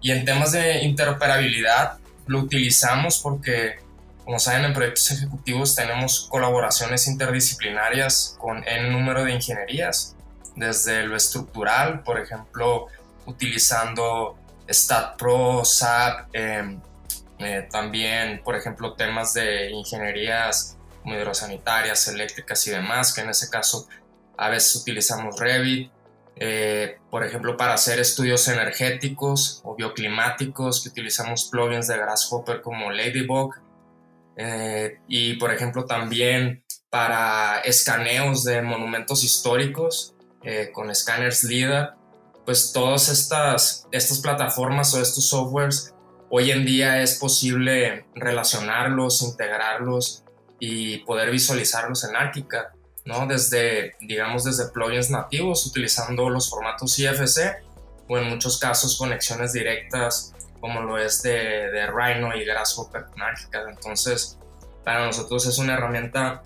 Y 0.00 0.12
en 0.12 0.24
temas 0.24 0.52
de 0.52 0.84
interoperabilidad 0.84 1.98
lo 2.26 2.40
utilizamos 2.40 3.18
porque, 3.18 3.80
como 4.24 4.38
saben, 4.38 4.64
en 4.64 4.72
proyectos 4.72 5.10
ejecutivos 5.10 5.74
tenemos 5.74 6.28
colaboraciones 6.30 7.08
interdisciplinarias 7.08 8.36
con 8.38 8.62
el 8.68 8.92
número 8.92 9.24
de 9.24 9.32
ingenierías, 9.32 10.14
desde 10.54 11.04
lo 11.04 11.16
estructural, 11.16 12.02
por 12.02 12.20
ejemplo, 12.20 12.86
utilizando 13.26 14.36
StatPro, 14.70 15.64
SAP, 15.64 16.28
em, 16.32 16.80
eh, 17.38 17.68
también, 17.70 18.42
por 18.42 18.56
ejemplo, 18.56 18.94
temas 18.94 19.34
de 19.34 19.70
ingenierías 19.70 20.76
hidrosanitarias, 21.04 22.08
eléctricas 22.08 22.66
y 22.66 22.70
demás, 22.70 23.12
que 23.12 23.20
en 23.22 23.30
ese 23.30 23.48
caso 23.48 23.88
a 24.38 24.48
veces 24.48 24.76
utilizamos 24.76 25.38
Revit, 25.38 25.90
eh, 26.36 26.98
por 27.10 27.24
ejemplo, 27.24 27.56
para 27.56 27.74
hacer 27.74 27.98
estudios 27.98 28.46
energéticos 28.46 29.60
o 29.64 29.74
bioclimáticos, 29.74 30.82
que 30.82 30.90
utilizamos 30.90 31.48
plugins 31.50 31.88
de 31.88 31.98
Grasshopper 31.98 32.62
como 32.62 32.92
Ladybug. 32.92 33.56
Eh, 34.36 35.00
y, 35.08 35.34
por 35.34 35.52
ejemplo, 35.52 35.84
también 35.84 36.62
para 36.90 37.58
escaneos 37.64 38.44
de 38.44 38.62
monumentos 38.62 39.24
históricos 39.24 40.14
eh, 40.44 40.70
con 40.72 40.90
escáneres 40.90 41.42
LIDAR. 41.42 41.96
Pues 42.44 42.72
todas 42.72 43.08
estas, 43.08 43.86
estas 43.90 44.20
plataformas 44.20 44.94
o 44.94 45.02
estos 45.02 45.28
softwares, 45.28 45.92
hoy 46.30 46.52
en 46.52 46.64
día 46.64 47.02
es 47.02 47.18
posible 47.18 48.06
relacionarlos, 48.14 49.22
integrarlos 49.22 50.24
y 50.60 50.98
poder 50.98 51.30
visualizarlos 51.30 52.04
en 52.04 52.16
ArchiCAD. 52.16 52.77
Desde, 53.26 53.94
digamos, 54.00 54.44
desde 54.44 54.66
plugins 54.66 55.08
nativos 55.08 55.66
utilizando 55.66 56.28
los 56.28 56.50
formatos 56.50 56.98
IFC 56.98 57.62
o 58.06 58.18
en 58.18 58.28
muchos 58.28 58.58
casos 58.58 58.98
conexiones 58.98 59.54
directas 59.54 60.34
como 60.60 60.80
lo 60.82 60.98
es 60.98 61.22
de, 61.22 61.30
de 61.30 61.86
Rhino 61.86 62.34
y 62.36 62.44
Grasshopper 62.44 63.06
con 63.06 63.22
Entonces, 63.70 64.38
para 64.84 65.06
nosotros 65.06 65.46
es 65.46 65.58
una 65.58 65.74
herramienta 65.74 66.42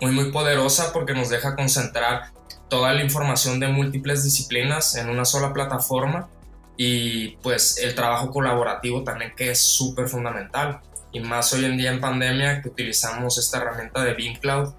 muy, 0.00 0.12
muy 0.12 0.30
poderosa 0.30 0.92
porque 0.92 1.14
nos 1.14 1.30
deja 1.30 1.56
concentrar 1.56 2.32
toda 2.68 2.92
la 2.92 3.02
información 3.02 3.58
de 3.60 3.68
múltiples 3.68 4.24
disciplinas 4.24 4.94
en 4.96 5.08
una 5.08 5.24
sola 5.24 5.52
plataforma. 5.52 6.28
Y 6.76 7.36
pues 7.38 7.78
el 7.78 7.94
trabajo 7.94 8.30
colaborativo 8.30 9.02
también 9.02 9.34
que 9.36 9.50
es 9.50 9.58
súper 9.60 10.08
fundamental. 10.08 10.80
Y 11.12 11.20
más 11.20 11.52
hoy 11.52 11.64
en 11.64 11.76
día 11.76 11.90
en 11.90 12.00
pandemia 12.00 12.60
que 12.60 12.68
utilizamos 12.68 13.38
esta 13.38 13.58
herramienta 13.58 14.04
de 14.04 14.14
Beam 14.14 14.36
Cloud 14.36 14.74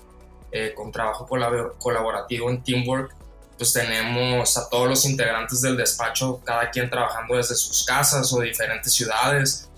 eh, 0.51 0.73
con 0.75 0.91
trabajo 0.91 1.27
colaborativo 1.27 2.49
en 2.49 2.63
Teamwork, 2.63 3.15
pues 3.57 3.73
tenemos 3.73 4.57
a 4.57 4.69
todos 4.69 4.87
los 4.87 5.05
integrantes 5.05 5.61
del 5.61 5.75
despacho, 5.75 6.41
cada 6.45 6.69
quien 6.71 6.89
trabajando 6.89 7.35
desde 7.35 7.55
sus 7.55 7.83
casas 7.83 8.31
o 8.31 8.39
diferentes 8.39 8.93
ciudades. 8.93 9.69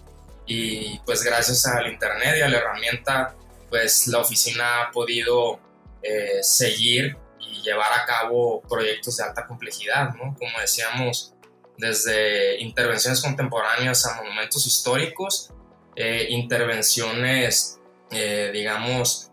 Y 0.46 1.00
pues 1.00 1.24
gracias 1.24 1.66
al 1.66 1.92
Internet 1.92 2.36
y 2.38 2.42
a 2.42 2.50
la 2.50 2.58
herramienta, 2.58 3.36
pues 3.70 4.06
la 4.08 4.20
oficina 4.20 4.84
ha 4.84 4.92
podido 4.92 5.60
eh, 6.04 6.44
seguir 6.44 7.18
y 7.40 7.62
llevar 7.63 7.92
a 7.94 8.06
cabo 8.06 8.62
proyectos 8.70 9.18
de 9.18 9.24
alta 9.24 9.48
complejidad, 9.48 10.13
¿no? 10.13 10.36
Como 10.38 10.60
decíamos, 10.60 11.34
desde 11.78 12.62
intervenciones 12.62 13.22
contemporáneas 13.22 14.06
a 14.06 14.22
monumentos 14.22 14.68
históricos, 14.68 15.50
eh, 15.96 16.28
intervenciones, 16.30 17.80
eh, 18.12 18.51
digamos, 18.54 19.31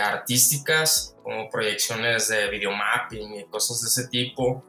artísticas, 0.00 1.16
como 1.22 1.48
proyecciones 1.48 2.28
de 2.28 2.48
videomapping 2.50 3.34
y 3.36 3.44
cosas 3.44 3.80
de 3.80 3.88
ese 3.88 4.08
tipo, 4.08 4.64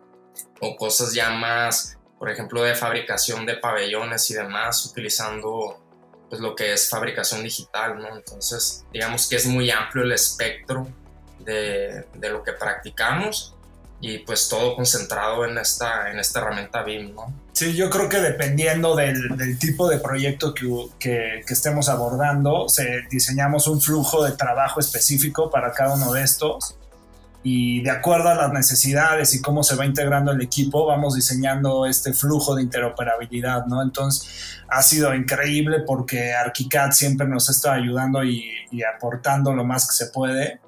o 0.61 0.75
cosas 0.75 1.13
ya 1.13 1.29
más, 1.31 1.97
por 2.17 2.29
ejemplo, 2.29 2.63
de 2.63 2.75
fabricación 2.75 3.45
de 3.45 3.57
pabellones 3.57 4.29
y 4.31 4.33
demás, 4.33 4.85
utilizando 4.85 5.79
pues, 6.29 6.41
lo 6.41 6.55
que 6.55 6.73
es 6.73 6.89
fabricación 6.89 7.43
digital, 7.43 7.97
¿no? 7.99 8.15
Entonces, 8.15 8.85
digamos 8.91 9.27
que 9.27 9.35
es 9.35 9.45
muy 9.45 9.69
amplio 9.69 10.03
el 10.03 10.13
espectro 10.13 10.87
de, 11.39 12.07
de 12.13 12.29
lo 12.29 12.43
que 12.43 12.53
practicamos 12.53 13.55
y 14.05 14.17
pues 14.17 14.49
todo 14.49 14.75
concentrado 14.75 15.45
en 15.45 15.57
esta, 15.57 16.11
en 16.11 16.19
esta 16.19 16.39
herramienta 16.41 16.83
BIM, 16.83 17.15
¿no? 17.15 17.33
Sí, 17.53 17.73
yo 17.73 17.89
creo 17.89 18.09
que 18.09 18.19
dependiendo 18.19 18.97
del, 18.97 19.37
del 19.37 19.57
tipo 19.57 19.87
de 19.87 19.97
proyecto 19.97 20.53
que, 20.53 20.67
que, 20.99 21.41
que, 21.47 21.53
estemos 21.53 21.87
abordando, 21.87 22.67
se, 22.67 23.03
diseñamos 23.09 23.65
un 23.67 23.79
flujo 23.79 24.25
de 24.25 24.33
trabajo 24.33 24.81
específico 24.81 25.49
para 25.49 25.71
cada 25.71 25.93
uno 25.93 26.11
de 26.11 26.21
estos 26.21 26.75
y 27.43 27.81
de 27.81 27.91
acuerdo 27.91 28.27
a 28.27 28.35
las 28.35 28.51
necesidades 28.51 29.33
y 29.35 29.41
cómo 29.41 29.63
se 29.63 29.77
va 29.77 29.85
integrando 29.85 30.33
el 30.33 30.41
equipo, 30.41 30.85
vamos 30.85 31.15
diseñando 31.15 31.85
este 31.85 32.11
flujo 32.11 32.55
de 32.55 32.63
interoperabilidad, 32.63 33.67
¿no? 33.67 33.81
Entonces, 33.81 34.27
ha 34.67 34.83
sido 34.83 35.15
increíble 35.15 35.79
porque 35.87 36.33
ArchiCAD 36.33 36.91
siempre 36.91 37.25
nos 37.25 37.49
está 37.49 37.71
ayudando 37.71 38.21
y, 38.21 38.51
y 38.69 38.83
aportando 38.83 39.53
lo 39.53 39.63
más 39.63 39.87
que 39.87 39.93
se 39.93 40.07
puede 40.07 40.59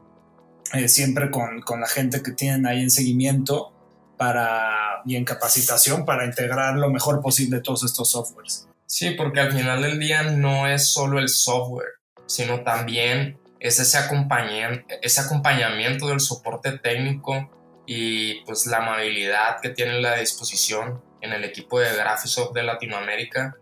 eh, 0.73 0.87
siempre 0.87 1.29
con, 1.31 1.61
con, 1.61 1.79
la 1.79 1.87
gente 1.87 2.21
que 2.21 2.31
tienen 2.31 2.65
ahí 2.65 2.81
en 2.81 2.91
seguimiento 2.91 3.71
para, 4.17 5.01
y 5.05 5.15
en 5.15 5.25
capacitación 5.25 6.05
para 6.05 6.25
integrar 6.25 6.75
lo 6.75 6.89
mejor 6.89 7.21
posible 7.21 7.59
todos 7.59 7.83
estos 7.83 8.11
softwares. 8.11 8.67
Sí, 8.85 9.11
porque 9.11 9.39
al 9.39 9.51
final 9.51 9.81
del 9.81 9.99
día 9.99 10.23
no 10.23 10.67
es 10.67 10.89
solo 10.89 11.19
el 11.19 11.29
software, 11.29 11.93
sino 12.25 12.61
también 12.61 13.37
es 13.59 13.79
ese, 13.79 13.99
ese 15.01 15.21
acompañamiento 15.21 16.07
del 16.07 16.19
soporte 16.19 16.77
técnico 16.77 17.49
y 17.87 18.41
pues 18.45 18.65
la 18.65 18.77
amabilidad 18.77 19.59
que 19.61 19.69
tienen 19.69 20.01
la 20.01 20.15
disposición 20.17 21.01
en 21.21 21.33
el 21.33 21.43
equipo 21.43 21.79
de 21.79 21.95
Graphisoft 21.95 22.53
de 22.53 22.63
Latinoamérica, 22.63 23.55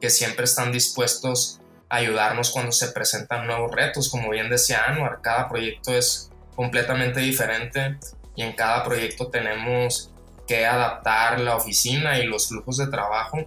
que 0.00 0.10
siempre 0.10 0.44
están 0.44 0.72
dispuestos 0.72 1.60
a 1.88 1.96
ayudarnos 1.96 2.50
cuando 2.50 2.72
se 2.72 2.88
presentan 2.88 3.46
nuevos 3.46 3.72
retos. 3.72 4.08
Como 4.08 4.30
bien 4.30 4.48
decía 4.48 4.84
Anuar, 4.84 5.20
cada 5.22 5.48
proyecto 5.48 5.92
es 5.92 6.30
completamente 6.58 7.20
diferente 7.20 7.98
y 8.34 8.42
en 8.42 8.52
cada 8.52 8.82
proyecto 8.82 9.28
tenemos 9.28 10.10
que 10.44 10.66
adaptar 10.66 11.38
la 11.38 11.54
oficina 11.54 12.18
y 12.18 12.26
los 12.26 12.48
flujos 12.48 12.78
de 12.78 12.88
trabajo. 12.88 13.46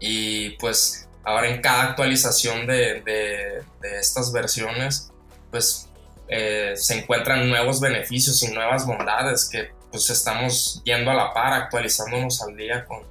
Y 0.00 0.56
pues 0.56 1.06
ahora 1.22 1.48
en 1.48 1.60
cada 1.60 1.82
actualización 1.82 2.66
de, 2.66 3.02
de, 3.02 3.98
estas 4.00 4.32
versiones 4.32 5.10
pues 5.50 5.90
eh, 6.28 6.72
se 6.76 6.98
encuentran 6.98 7.46
nuevos 7.46 7.78
beneficios 7.78 8.42
y 8.42 8.54
nuevas 8.54 8.86
bondades 8.86 9.46
que 9.46 9.68
pues 9.90 10.08
estamos 10.08 10.80
yendo 10.84 11.10
a 11.10 11.14
la 11.14 11.34
par 11.34 11.52
actualizándonos 11.52 12.40
al 12.40 12.56
día 12.56 12.86
con, 12.86 13.02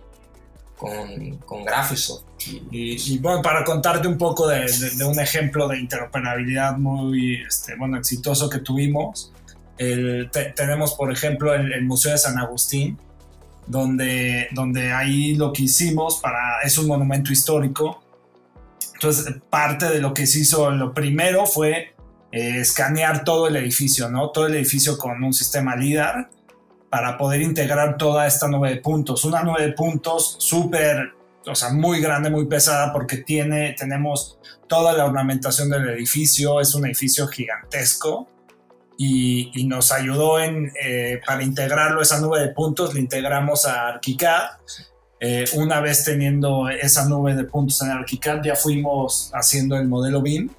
con, 0.77 1.37
con 1.37 1.65
Graphisoft. 1.65 2.23
Y, 2.71 3.17
bueno, 3.17 3.41
para 3.41 3.63
contarte 3.63 4.07
un 4.07 4.17
poco 4.17 4.47
de, 4.47 4.67
un 5.05 5.19
ejemplo 5.19 5.67
de 5.67 5.79
interoperabilidad 5.79 6.77
muy 6.77 7.41
este, 7.41 7.75
bueno, 7.75 7.97
exitoso 7.97 8.49
que 8.49 8.59
tuvimos, 8.59 9.33
tenemos 10.55 10.93
por 10.93 11.11
ejemplo 11.11 11.53
el, 11.53 11.73
el, 11.73 11.83
Museo 11.83 12.11
de 12.11 12.17
San 12.17 12.37
Agustín, 12.37 12.97
donde, 13.65 14.47
donde 14.51 14.93
ahí 14.93 15.35
lo 15.35 15.51
que 15.51 15.63
hicimos 15.63 16.19
para, 16.21 16.61
es 16.63 16.77
un 16.77 16.87
monumento 16.87 17.33
histórico. 17.33 18.01
Entonces, 18.93 19.35
parte 19.49 19.89
de 19.89 19.99
lo 19.99 20.13
que 20.13 20.25
se 20.25 20.39
hizo, 20.39 20.71
lo 20.71 20.93
primero 20.93 21.45
fue 21.45 21.93
eh, 22.31 22.59
escanear 22.59 23.23
todo 23.23 23.47
el 23.47 23.55
edificio, 23.55 24.09
¿no? 24.09 24.29
Todo 24.29 24.47
el 24.47 24.55
edificio 24.55 24.97
con 24.97 25.23
un 25.23 25.33
sistema 25.33 25.75
LIDAR 25.75 26.29
para 26.89 27.17
poder 27.17 27.41
integrar 27.41 27.97
toda 27.97 28.27
esta 28.27 28.47
nube 28.47 28.69
de 28.69 28.77
puntos. 28.77 29.25
Una 29.25 29.43
nube 29.43 29.61
de 29.61 29.73
puntos 29.73 30.37
súper 30.39 31.17
o 31.49 31.55
sea, 31.55 31.69
muy 31.69 32.01
grande, 32.01 32.29
muy 32.29 32.45
pesada, 32.45 32.91
porque 32.91 33.17
tiene, 33.17 33.73
tenemos 33.77 34.37
toda 34.67 34.93
la 34.93 35.05
ornamentación 35.05 35.69
del 35.69 35.89
edificio, 35.89 36.59
es 36.59 36.75
un 36.75 36.85
edificio 36.85 37.27
gigantesco 37.27 38.27
y, 38.97 39.51
y 39.53 39.65
nos 39.65 39.91
ayudó 39.91 40.39
en, 40.39 40.71
eh, 40.81 41.21
para 41.25 41.43
integrarlo, 41.43 42.01
esa 42.01 42.19
nube 42.19 42.41
de 42.41 42.49
puntos, 42.49 42.93
le 42.93 42.99
integramos 42.99 43.65
a 43.65 43.87
ArchiCAD. 43.87 44.43
Eh, 45.19 45.45
una 45.53 45.79
vez 45.79 46.03
teniendo 46.03 46.69
esa 46.69 47.05
nube 47.05 47.33
de 47.33 47.43
puntos 47.43 47.81
en 47.81 47.91
ArchiCAD, 47.91 48.43
ya 48.43 48.55
fuimos 48.55 49.31
haciendo 49.33 49.77
el 49.77 49.87
modelo 49.87 50.21
BIM. 50.21 50.49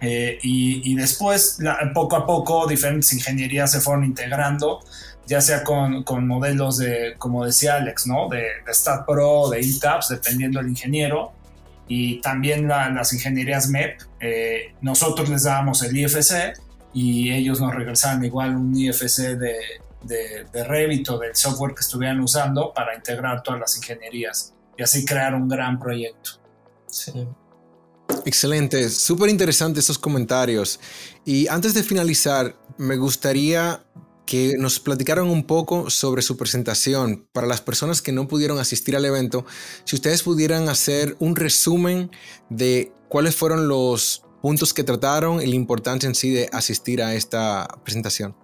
Eh, 0.00 0.38
y, 0.42 0.92
y, 0.92 0.94
después, 0.94 1.58
la, 1.58 1.78
poco 1.92 2.16
a 2.16 2.26
poco, 2.26 2.66
diferentes 2.66 3.12
ingenierías 3.12 3.70
se 3.70 3.80
fueron 3.80 4.04
integrando 4.04 4.80
ya 5.30 5.40
sea 5.40 5.62
con, 5.62 6.02
con, 6.02 6.26
modelos 6.26 6.78
de, 6.78 7.14
como 7.16 7.44
decía 7.44 7.76
Alex, 7.76 8.08
¿no? 8.08 8.28
De, 8.28 8.42
de 8.66 8.74
StatPro, 8.74 9.48
de 9.48 9.60
ETAPS, 9.60 10.08
dependiendo 10.08 10.58
del 10.58 10.70
ingeniero, 10.70 11.30
y 11.86 12.20
también 12.20 12.66
la, 12.66 12.90
las 12.90 13.12
ingenierías 13.12 13.68
MEP. 13.68 14.00
Eh, 14.18 14.74
nosotros 14.80 15.28
les 15.28 15.44
dábamos 15.44 15.84
el 15.84 15.96
IFC 15.96 16.58
y 16.92 17.30
ellos 17.30 17.60
nos 17.60 17.72
regresaban 17.72 18.24
igual 18.24 18.56
un 18.56 18.76
IFC 18.76 19.38
de, 19.38 19.54
de, 20.02 20.46
de 20.52 20.64
Revit 20.64 21.08
o 21.10 21.18
del 21.18 21.36
software 21.36 21.74
que 21.74 21.82
estuvieran 21.82 22.18
usando 22.18 22.74
para 22.74 22.96
integrar 22.96 23.44
todas 23.44 23.60
las 23.60 23.76
ingenierías 23.76 24.52
y 24.76 24.82
así 24.82 25.04
crear 25.04 25.36
un 25.36 25.48
gran 25.48 25.78
proyecto. 25.78 26.40
Sí. 26.88 27.12
Excelente, 28.24 28.88
súper 28.90 29.30
interesante 29.30 29.78
esos 29.78 29.96
comentarios. 29.96 30.80
Y 31.24 31.46
antes 31.46 31.72
de 31.74 31.84
finalizar, 31.84 32.56
me 32.78 32.96
gustaría 32.96 33.84
que 34.30 34.56
nos 34.56 34.78
platicaron 34.78 35.28
un 35.28 35.44
poco 35.44 35.90
sobre 35.90 36.22
su 36.22 36.36
presentación. 36.36 37.26
Para 37.32 37.48
las 37.48 37.60
personas 37.60 38.00
que 38.00 38.12
no 38.12 38.28
pudieron 38.28 38.60
asistir 38.60 38.94
al 38.94 39.04
evento, 39.04 39.44
si 39.82 39.96
ustedes 39.96 40.22
pudieran 40.22 40.68
hacer 40.68 41.16
un 41.18 41.34
resumen 41.34 42.12
de 42.48 42.92
cuáles 43.08 43.34
fueron 43.34 43.66
los 43.66 44.22
puntos 44.40 44.72
que 44.72 44.84
trataron 44.84 45.42
y 45.42 45.46
la 45.46 45.56
importancia 45.56 46.06
en 46.06 46.14
sí 46.14 46.30
de 46.30 46.48
asistir 46.52 47.02
a 47.02 47.14
esta 47.14 47.66
presentación. 47.82 48.36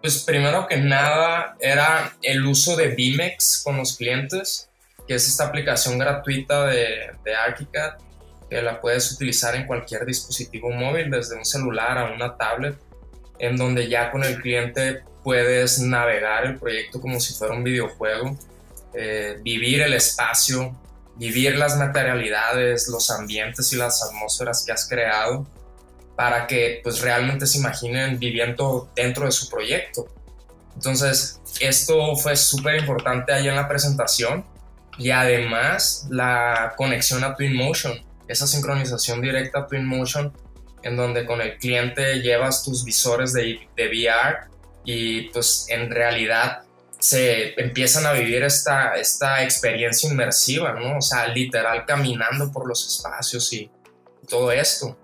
Pues 0.00 0.20
primero 0.20 0.66
que 0.66 0.78
nada 0.78 1.58
era 1.60 2.16
el 2.22 2.46
uso 2.46 2.76
de 2.76 2.94
Bimex 2.94 3.60
con 3.62 3.76
los 3.76 3.94
clientes, 3.94 4.70
que 5.06 5.16
es 5.16 5.28
esta 5.28 5.48
aplicación 5.48 5.98
gratuita 5.98 6.64
de, 6.64 7.10
de 7.22 7.34
ArchiCAD, 7.34 7.98
que 8.48 8.62
la 8.62 8.80
puedes 8.80 9.12
utilizar 9.12 9.54
en 9.54 9.66
cualquier 9.66 10.06
dispositivo 10.06 10.70
móvil, 10.70 11.10
desde 11.10 11.36
un 11.36 11.44
celular 11.44 11.98
a 11.98 12.14
una 12.14 12.38
tablet 12.38 12.85
en 13.38 13.56
donde 13.56 13.88
ya 13.88 14.10
con 14.10 14.24
el 14.24 14.40
cliente 14.40 15.02
puedes 15.22 15.80
navegar 15.80 16.46
el 16.46 16.58
proyecto 16.58 17.00
como 17.00 17.18
si 17.20 17.34
fuera 17.34 17.54
un 17.54 17.64
videojuego, 17.64 18.36
eh, 18.94 19.38
vivir 19.42 19.82
el 19.82 19.92
espacio, 19.94 20.76
vivir 21.16 21.56
las 21.56 21.76
materialidades, 21.76 22.88
los 22.88 23.10
ambientes 23.10 23.72
y 23.72 23.76
las 23.76 24.02
atmósferas 24.02 24.64
que 24.64 24.72
has 24.72 24.88
creado 24.88 25.46
para 26.14 26.46
que 26.46 26.80
pues 26.82 27.00
realmente 27.00 27.46
se 27.46 27.58
imaginen 27.58 28.18
viviendo 28.18 28.90
dentro 28.94 29.26
de 29.26 29.32
su 29.32 29.48
proyecto. 29.48 30.06
Entonces, 30.74 31.40
esto 31.60 32.16
fue 32.16 32.36
súper 32.36 32.76
importante 32.76 33.32
ahí 33.32 33.48
en 33.48 33.56
la 33.56 33.68
presentación 33.68 34.44
y 34.98 35.10
además 35.10 36.06
la 36.10 36.74
conexión 36.76 37.24
a 37.24 37.34
Twinmotion, 37.34 38.00
esa 38.28 38.46
sincronización 38.46 39.20
directa 39.20 39.60
a 39.60 39.66
Twinmotion 39.66 40.32
en 40.86 40.96
donde 40.96 41.26
con 41.26 41.40
el 41.40 41.58
cliente 41.58 42.20
llevas 42.20 42.62
tus 42.64 42.84
visores 42.84 43.32
de, 43.32 43.68
de 43.76 43.88
VR 43.88 44.48
y 44.84 45.22
pues 45.30 45.66
en 45.68 45.90
realidad 45.90 46.62
se 46.98 47.60
empiezan 47.60 48.06
a 48.06 48.12
vivir 48.12 48.42
esta, 48.44 48.94
esta 48.94 49.42
experiencia 49.42 50.08
inmersiva, 50.08 50.72
¿no? 50.72 50.98
O 50.98 51.00
sea, 51.00 51.26
literal 51.28 51.84
caminando 51.86 52.50
por 52.52 52.66
los 52.66 52.86
espacios 52.86 53.52
y 53.52 53.70
todo 54.28 54.50
esto. 54.52 54.96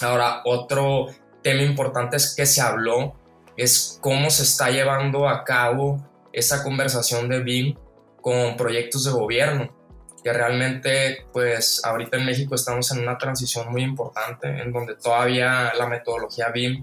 Ahora, 0.00 0.40
otro 0.44 1.08
tema 1.42 1.62
importante 1.62 2.16
es 2.16 2.34
que 2.34 2.46
se 2.46 2.60
habló 2.60 3.14
es 3.56 3.98
cómo 4.00 4.30
se 4.30 4.44
está 4.44 4.70
llevando 4.70 5.28
a 5.28 5.44
cabo 5.44 6.04
esa 6.32 6.62
conversación 6.62 7.28
de 7.28 7.40
BIM 7.40 7.76
con 8.20 8.56
proyectos 8.56 9.04
de 9.04 9.12
gobierno 9.12 9.83
que 10.24 10.32
realmente 10.32 11.26
pues 11.32 11.84
ahorita 11.84 12.16
en 12.16 12.24
México 12.24 12.54
estamos 12.54 12.90
en 12.92 13.00
una 13.00 13.18
transición 13.18 13.70
muy 13.70 13.82
importante 13.82 14.48
en 14.48 14.72
donde 14.72 14.96
todavía 14.96 15.72
la 15.78 15.86
metodología 15.86 16.48
BIM 16.48 16.82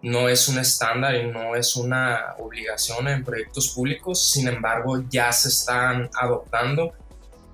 no 0.00 0.28
es 0.30 0.48
un 0.48 0.58
estándar 0.58 1.14
y 1.16 1.26
no 1.26 1.54
es 1.54 1.76
una 1.76 2.34
obligación 2.38 3.08
en 3.08 3.24
proyectos 3.24 3.68
públicos, 3.68 4.30
sin 4.32 4.48
embargo 4.48 5.04
ya 5.10 5.30
se 5.32 5.48
están 5.48 6.08
adoptando. 6.14 6.94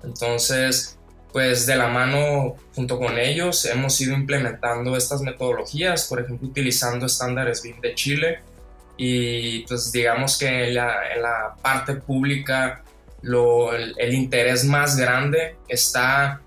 Entonces, 0.03 0.97
pues 1.33 1.65
de 1.65 1.75
la 1.75 1.87
mano 1.87 2.55
junto 2.73 2.97
con 2.97 3.17
ellos 3.17 3.65
hemos 3.65 3.99
ido 3.99 4.13
implementando 4.13 4.95
estas 4.95 5.19
metodologías, 5.21 6.07
por 6.07 6.21
ejemplo 6.21 6.47
utilizando 6.47 7.07
estándares 7.07 7.61
BIM 7.61 7.81
de 7.81 7.93
Chile 7.93 8.39
y 8.95 9.67
pues 9.67 9.91
digamos 9.91 10.37
que 10.37 10.69
en 10.69 10.75
la, 10.75 11.55
parte 11.61 11.95
pública 11.95 12.84
el, 13.25 14.13
interés 14.13 14.63
más 14.65 14.97
grande 14.97 15.57
está 15.67 16.41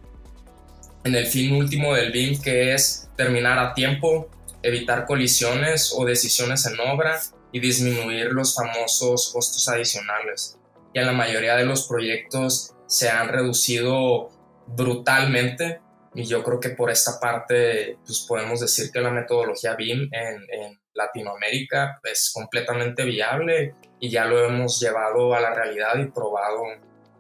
en 1.04 1.14
el 1.14 1.26
fin 1.26 1.54
último 1.54 1.94
del 1.94 2.12
BIM 2.12 2.40
que 2.40 2.74
es 2.74 3.08
terminar 3.16 3.58
a 3.58 3.74
tiempo, 3.74 4.28
evitar 4.62 5.06
colisiones 5.06 5.92
o 5.96 6.04
decisiones 6.04 6.66
en 6.66 6.78
obra 6.80 7.20
y 7.52 7.60
disminuir 7.60 8.26
los 8.26 8.54
famosos 8.54 9.30
costos 9.32 9.68
adicionales. 9.68 10.58
Y 10.92 11.00
en 11.00 11.06
la 11.06 11.12
mayoría 11.12 11.56
de 11.56 11.64
los 11.64 11.86
proyectos 11.86 12.74
se 12.86 13.08
han 13.08 13.28
reducido 13.28 14.30
brutalmente 14.66 15.80
y 16.14 16.24
yo 16.24 16.42
creo 16.42 16.60
que 16.60 16.70
por 16.70 16.90
esta 16.90 17.20
parte 17.20 17.98
pues 18.04 18.24
podemos 18.26 18.60
decir 18.60 18.90
que 18.90 19.00
la 19.00 19.10
metodología 19.10 19.74
BIM 19.74 20.08
en, 20.12 20.78
Latinoamérica 20.98 21.98
es 22.04 22.30
completamente 22.34 23.04
viable 23.04 23.74
y 23.98 24.10
ya 24.10 24.26
lo 24.26 24.44
hemos 24.44 24.78
llevado 24.80 25.34
a 25.34 25.40
la 25.40 25.54
realidad 25.54 25.96
y 25.98 26.06
probado 26.06 26.64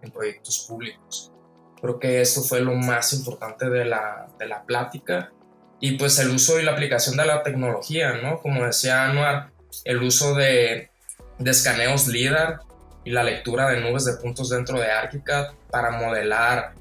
en 0.02 0.10
proyectos 0.10 0.66
públicos. 0.68 1.32
Creo 1.80 1.98
que 1.98 2.20
esto 2.20 2.42
fue 2.42 2.60
lo 2.60 2.74
más 2.74 3.12
importante 3.12 3.70
de 3.70 3.84
la, 3.84 4.28
de 4.38 4.46
la 4.46 4.62
plática 4.64 5.32
y 5.80 5.96
pues 5.96 6.18
el 6.18 6.30
uso 6.30 6.58
y 6.58 6.64
la 6.64 6.72
aplicación 6.72 7.16
de 7.16 7.24
la 7.24 7.42
tecnología, 7.42 8.14
¿no? 8.14 8.40
Como 8.40 8.66
decía 8.66 9.04
Anuar, 9.04 9.50
el 9.84 10.02
uso 10.02 10.34
de, 10.34 10.90
de 11.38 11.50
escaneos 11.50 12.08
LIDAR 12.08 12.60
y 13.04 13.10
la 13.10 13.22
lectura 13.22 13.68
de 13.70 13.80
nubes 13.80 14.04
de 14.04 14.14
puntos 14.14 14.50
dentro 14.50 14.80
de 14.80 14.90
ArchiCAD 14.90 15.52
para 15.70 15.92
modelar 15.92 16.74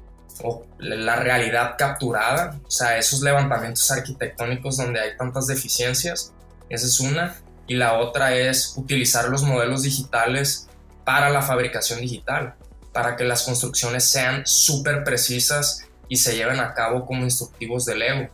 la 0.78 1.16
realidad 1.16 1.74
capturada, 1.76 2.58
o 2.64 2.70
sea, 2.70 2.96
esos 2.98 3.22
levantamientos 3.22 3.90
arquitectónicos 3.90 4.76
donde 4.76 5.00
hay 5.00 5.16
tantas 5.16 5.46
deficiencias, 5.46 6.32
esa 6.68 6.86
es 6.86 7.00
una. 7.00 7.36
Y 7.66 7.74
la 7.74 7.98
otra 7.98 8.34
es 8.34 8.74
utilizar 8.76 9.28
los 9.28 9.42
modelos 9.42 9.82
digitales 9.82 10.68
para 11.04 11.30
la 11.30 11.42
fabricación 11.42 12.00
digital, 12.00 12.54
para 12.92 13.16
que 13.16 13.24
las 13.24 13.42
construcciones 13.42 14.04
sean 14.04 14.46
súper 14.46 15.04
precisas 15.04 15.86
y 16.08 16.16
se 16.16 16.34
lleven 16.34 16.60
a 16.60 16.74
cabo 16.74 17.04
como 17.04 17.24
instructivos 17.24 17.84
de 17.84 17.96
Lego. 17.96 18.28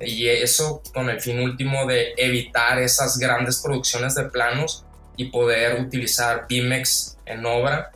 Y 0.00 0.28
eso 0.28 0.82
con 0.92 1.08
el 1.08 1.20
fin 1.20 1.40
último 1.40 1.86
de 1.86 2.12
evitar 2.16 2.78
esas 2.78 3.18
grandes 3.18 3.60
producciones 3.60 4.14
de 4.14 4.24
planos 4.24 4.84
y 5.16 5.26
poder 5.26 5.80
utilizar 5.80 6.46
BIMEX 6.48 7.16
en 7.24 7.46
obra 7.46 7.90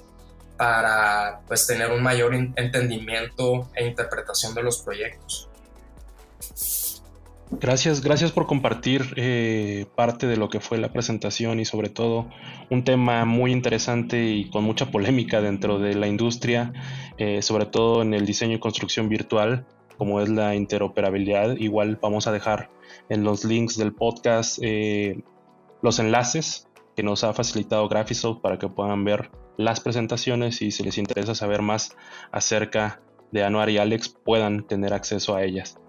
para 0.57 1.41
pues, 1.47 1.67
tener 1.67 1.91
un 1.91 2.03
mayor 2.03 2.35
entendimiento 2.35 3.71
e 3.75 3.87
interpretación 3.87 4.55
de 4.55 4.63
los 4.63 4.83
proyectos. 4.83 5.49
Gracias, 7.53 8.01
gracias 8.01 8.31
por 8.31 8.47
compartir 8.47 9.13
eh, 9.17 9.87
parte 9.97 10.29
de 10.29 10.37
lo 10.37 10.49
que 10.49 10.61
fue 10.61 10.79
la 10.79 10.93
presentación 10.93 11.59
y 11.59 11.65
sobre 11.65 11.89
todo 11.89 12.29
un 12.71 12.85
tema 12.85 13.25
muy 13.25 13.51
interesante 13.51 14.25
y 14.25 14.49
con 14.51 14.63
mucha 14.63 14.93
polémica 14.93 15.41
dentro 15.41 15.81
de 15.81 15.95
la 15.95 16.07
industria, 16.07 16.73
eh, 17.19 17.43
sobre 17.43 17.67
todo 17.67 18.03
en 18.03 18.15
el 18.15 18.25
diseño 18.25 18.55
y 18.55 18.61
construcción 18.61 19.09
virtual, 19.09 19.67
como 19.99 20.21
es 20.21 20.29
la 20.29 20.55
interoperabilidad. 20.55 21.57
Igual 21.57 21.99
vamos 22.01 22.29
a 22.29 22.33
dejar 22.33 22.71
en 23.09 23.25
los 23.25 23.45
links 23.45 23.77
del 23.77 23.93
podcast 23.93 24.59
eh, 24.63 25.21
los 25.83 25.99
enlaces 25.99 26.69
que 26.95 27.03
nos 27.03 27.25
ha 27.25 27.35
facilitado 27.35 27.89
Graphisoft 27.89 28.41
para 28.41 28.59
que 28.59 28.69
puedan 28.69 29.05
ver 29.05 29.31
las 29.57 29.81
presentaciones 29.81 30.63
y 30.63 30.71
si 30.71 30.85
les 30.85 30.99
interesa 30.99 31.35
saber 31.35 31.63
más 31.63 31.97
acerca 32.31 33.03
de 33.33 33.43
Anuar 33.43 33.71
y 33.71 33.79
Alex 33.79 34.09
puedan 34.09 34.67
tener 34.67 34.95
acceso 34.95 35.35
a 35.35 35.43
ellas. 35.43 35.81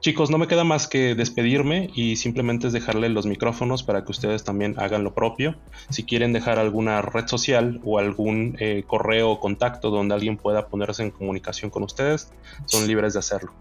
Chicos, 0.00 0.30
no 0.30 0.38
me 0.38 0.48
queda 0.48 0.64
más 0.64 0.88
que 0.88 1.14
despedirme 1.14 1.90
y 1.94 2.16
simplemente 2.16 2.66
es 2.66 2.72
dejarle 2.72 3.10
los 3.10 3.26
micrófonos 3.26 3.82
para 3.82 4.02
que 4.02 4.12
ustedes 4.12 4.44
también 4.44 4.74
hagan 4.78 5.04
lo 5.04 5.12
propio. 5.12 5.56
Si 5.90 6.04
quieren 6.04 6.32
dejar 6.32 6.58
alguna 6.58 7.02
red 7.02 7.26
social 7.26 7.80
o 7.84 7.98
algún 7.98 8.56
eh, 8.60 8.84
correo 8.86 9.30
o 9.32 9.40
contacto 9.40 9.90
donde 9.90 10.14
alguien 10.14 10.38
pueda 10.38 10.68
ponerse 10.68 11.02
en 11.02 11.10
comunicación 11.10 11.70
con 11.70 11.82
ustedes, 11.82 12.30
son 12.64 12.86
libres 12.86 13.12
de 13.12 13.18
hacerlo. 13.18 13.52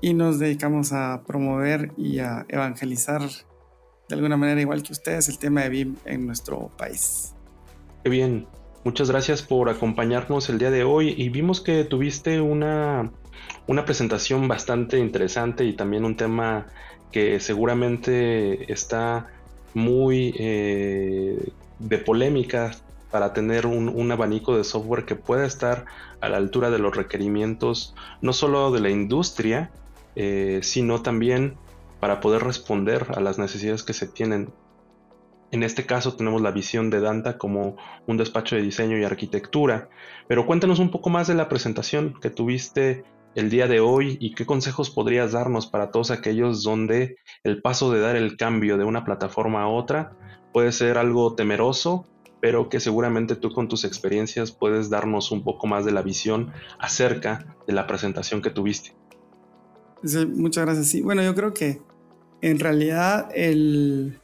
Y 0.00 0.14
nos 0.14 0.38
dedicamos 0.38 0.92
a 0.92 1.22
promover 1.26 1.92
y 1.96 2.18
a 2.18 2.44
evangelizar 2.48 3.22
de 4.08 4.14
alguna 4.14 4.36
manera, 4.36 4.60
igual 4.60 4.82
que 4.82 4.92
ustedes, 4.92 5.28
el 5.28 5.38
tema 5.38 5.62
de 5.62 5.68
BIM 5.68 5.96
en 6.04 6.26
nuestro 6.26 6.70
país. 6.76 7.34
Qué 8.04 8.10
bien, 8.10 8.46
muchas 8.84 9.10
gracias 9.10 9.42
por 9.42 9.68
acompañarnos 9.68 10.48
el 10.48 10.58
día 10.58 10.70
de 10.70 10.84
hoy 10.84 11.14
y 11.16 11.28
vimos 11.28 11.60
que 11.60 11.84
tuviste 11.84 12.40
una, 12.40 13.10
una 13.66 13.84
presentación 13.84 14.48
bastante 14.48 14.98
interesante 14.98 15.64
y 15.64 15.74
también 15.74 16.04
un 16.04 16.16
tema 16.16 16.66
que 17.12 17.38
seguramente 17.40 18.72
está 18.72 19.28
muy 19.74 20.34
eh, 20.38 21.52
de 21.78 21.98
polémica 21.98 22.72
para 23.10 23.34
tener 23.34 23.66
un, 23.66 24.10
abanico 24.10 24.56
de 24.56 24.64
software 24.64 25.04
que 25.04 25.14
pueda 25.14 25.44
estar 25.44 25.84
a 26.20 26.28
la 26.30 26.38
altura 26.38 26.70
de 26.70 26.78
los 26.78 26.96
requerimientos 26.96 27.94
no 28.22 28.32
solo 28.32 28.72
de 28.72 28.80
la 28.80 28.88
industria, 28.88 29.70
eh, 30.16 30.60
sino 30.62 31.02
también 31.02 31.56
para 32.02 32.18
poder 32.18 32.42
responder 32.42 33.06
a 33.14 33.20
las 33.20 33.38
necesidades 33.38 33.84
que 33.84 33.92
se 33.92 34.08
tienen. 34.08 34.52
En 35.52 35.62
este 35.62 35.86
caso 35.86 36.16
tenemos 36.16 36.42
la 36.42 36.50
visión 36.50 36.90
de 36.90 36.98
Danta 36.98 37.38
como 37.38 37.76
un 38.08 38.16
despacho 38.16 38.56
de 38.56 38.62
diseño 38.62 38.98
y 38.98 39.04
arquitectura, 39.04 39.88
pero 40.26 40.44
cuéntanos 40.44 40.80
un 40.80 40.90
poco 40.90 41.10
más 41.10 41.28
de 41.28 41.34
la 41.34 41.48
presentación 41.48 42.18
que 42.20 42.28
tuviste 42.28 43.04
el 43.36 43.50
día 43.50 43.68
de 43.68 43.78
hoy 43.78 44.18
y 44.20 44.34
qué 44.34 44.44
consejos 44.44 44.90
podrías 44.90 45.30
darnos 45.30 45.68
para 45.68 45.92
todos 45.92 46.10
aquellos 46.10 46.64
donde 46.64 47.18
el 47.44 47.62
paso 47.62 47.92
de 47.92 48.00
dar 48.00 48.16
el 48.16 48.36
cambio 48.36 48.78
de 48.78 48.84
una 48.84 49.04
plataforma 49.04 49.62
a 49.62 49.68
otra 49.68 50.16
puede 50.52 50.72
ser 50.72 50.98
algo 50.98 51.36
temeroso, 51.36 52.04
pero 52.40 52.68
que 52.68 52.80
seguramente 52.80 53.36
tú 53.36 53.52
con 53.52 53.68
tus 53.68 53.84
experiencias 53.84 54.50
puedes 54.50 54.90
darnos 54.90 55.30
un 55.30 55.44
poco 55.44 55.68
más 55.68 55.84
de 55.84 55.92
la 55.92 56.02
visión 56.02 56.52
acerca 56.80 57.54
de 57.68 57.74
la 57.74 57.86
presentación 57.86 58.42
que 58.42 58.50
tuviste. 58.50 58.92
Muchas 60.34 60.64
gracias. 60.64 61.00
Bueno, 61.04 61.22
yo 61.22 61.32
creo 61.36 61.54
que 61.54 61.80
en 62.42 62.58
realidad 62.58 63.28
el 63.34 64.18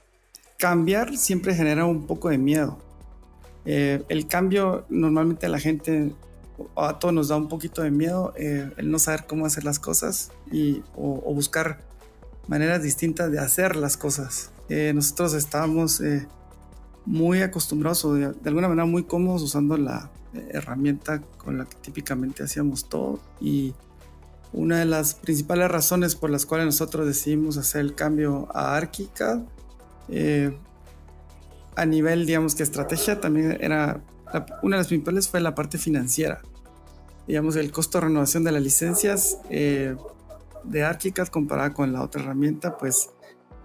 cambiar 0.59 1.17
siempre 1.17 1.55
genera 1.55 1.87
un 1.87 2.07
poco 2.07 2.29
de 2.29 2.37
miedo. 2.37 2.79
Eh, 3.65 4.03
el 4.09 4.27
cambio 4.27 4.85
normalmente 4.89 5.47
a 5.47 5.49
la 5.49 5.61
gente, 5.61 6.13
a 6.77 6.99
todos 6.99 7.15
nos 7.15 7.29
da 7.29 7.37
un 7.37 7.49
poquito 7.49 7.83
de 7.83 7.91
miedo 7.91 8.35
eh, 8.37 8.71
el 8.77 8.91
no 8.91 8.99
saber 8.99 9.27
cómo 9.27 9.47
hacer 9.47 9.65
las 9.65 9.79
cosas 9.79 10.33
y, 10.51 10.83
o, 10.97 11.33
buscar 11.33 11.79
maneras 12.49 12.83
distintas 12.83 13.31
de 13.31 13.39
hacer 13.39 13.77
las 13.77 13.97
cosas. 13.97 14.51
Eh, 14.69 14.93
nosotros 14.95 15.35
estábamos 15.35 16.03
muy 17.07 17.41
acostumbrados 17.43 18.05
o 18.05 18.15
de, 18.15 18.33
de, 18.33 18.49
alguna 18.49 18.69
manera 18.69 18.85
muy 18.85 19.05
cómodos 19.05 19.43
usando 19.43 19.77
la 19.77 20.11
herramienta 20.51 21.21
con 21.39 21.57
la 21.57 21.65
que 21.67 21.77
típicamente 21.77 22.43
hacíamos 22.43 22.89
todo 22.89 23.21
y 23.41 23.75
una 24.53 24.79
de 24.79 24.85
las 24.85 25.15
principales 25.15 25.71
razones 25.71 26.15
por 26.15 26.31
las 26.31 26.47
cuales 26.47 26.67
nosotros 26.67 27.07
decidimos 27.07 27.57
hacer 27.59 27.83
el 27.83 27.95
cambio 27.95 28.49
a 28.55 28.77
ArchiCAD 28.77 29.41
eh, 30.09 30.57
a 31.77 31.87
nivel, 31.87 32.27
digamos 32.27 32.55
que 32.55 32.63
estrategia, 32.63 33.21
también 33.21 33.57
era 33.61 34.01
una 34.63 34.77
de 34.77 34.81
las 34.81 34.89
principales 34.89 35.29
fue 35.29 35.41
la 35.41 35.55
parte 35.55 35.79
financiera. 35.79 36.43
Digamos, 37.27 37.57
el 37.57 37.71
costo 37.71 37.99
de 37.99 38.07
renovación 38.07 38.43
de 38.43 38.53
las 38.53 38.63
licencias 38.63 39.39
eh, 39.49 39.95
de 40.65 40.83
ArchiCAD 40.83 41.29
comparada 41.29 41.73
con 41.73 41.93
la 41.93 42.03
otra 42.03 42.23
herramienta, 42.23 42.77
pues 42.79 43.11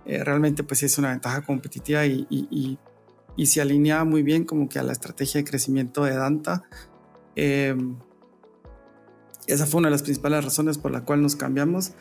eh, 0.05 0.23
realmente 0.23 0.63
pues 0.63 0.83
es 0.83 0.97
una 0.97 1.09
ventaja 1.09 1.41
competitiva 1.41 2.05
y, 2.05 2.27
y, 2.29 2.77
y, 3.35 3.45
se 3.45 3.61
alinea 3.61 4.03
muy 4.03 4.21
bien 4.21 4.43
como 4.43 4.67
que 4.67 4.79
a 4.79 4.83
la 4.83 4.91
estrategia 4.91 5.39
de 5.39 5.49
crecimiento 5.49 6.03
de 6.03 6.15
Danta. 6.15 6.63
Esa 9.47 9.65
fue 9.65 9.79
una 9.79 9.87
de 9.87 9.91
las 9.91 10.03
principales 10.03 10.43
razones 10.43 10.77
por 10.77 10.91
la 10.91 11.01
cual 11.01 11.21
nos 11.21 11.35
cambiamos. 11.35 11.91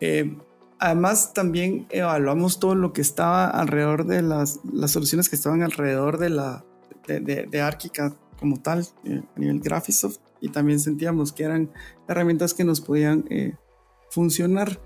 Eh, 0.00 0.36
además, 0.78 1.32
también 1.32 1.86
evaluamos 1.90 2.60
todo 2.60 2.74
lo 2.74 2.92
que 2.92 3.00
estaba 3.00 3.46
alrededor 3.48 4.06
de 4.06 4.22
las, 4.22 4.60
las 4.70 4.90
soluciones 4.90 5.28
que 5.28 5.36
estaban 5.36 5.62
alrededor 5.62 6.18
de 6.18 6.30
la 6.30 6.64
de, 7.06 7.20
de, 7.20 8.06
como 8.38 8.60
tal, 8.60 8.86
eh, 9.04 9.22
a 9.34 9.40
nivel 9.40 9.60
Graphisoft, 9.60 10.18
y 10.40 10.50
también 10.50 10.78
sentíamos 10.78 11.32
que 11.32 11.44
eran 11.44 11.70
herramientas 12.06 12.52
que 12.52 12.64
nos 12.64 12.80
podían 12.80 13.24
eh, 13.30 13.54
funcionar. 14.10 14.78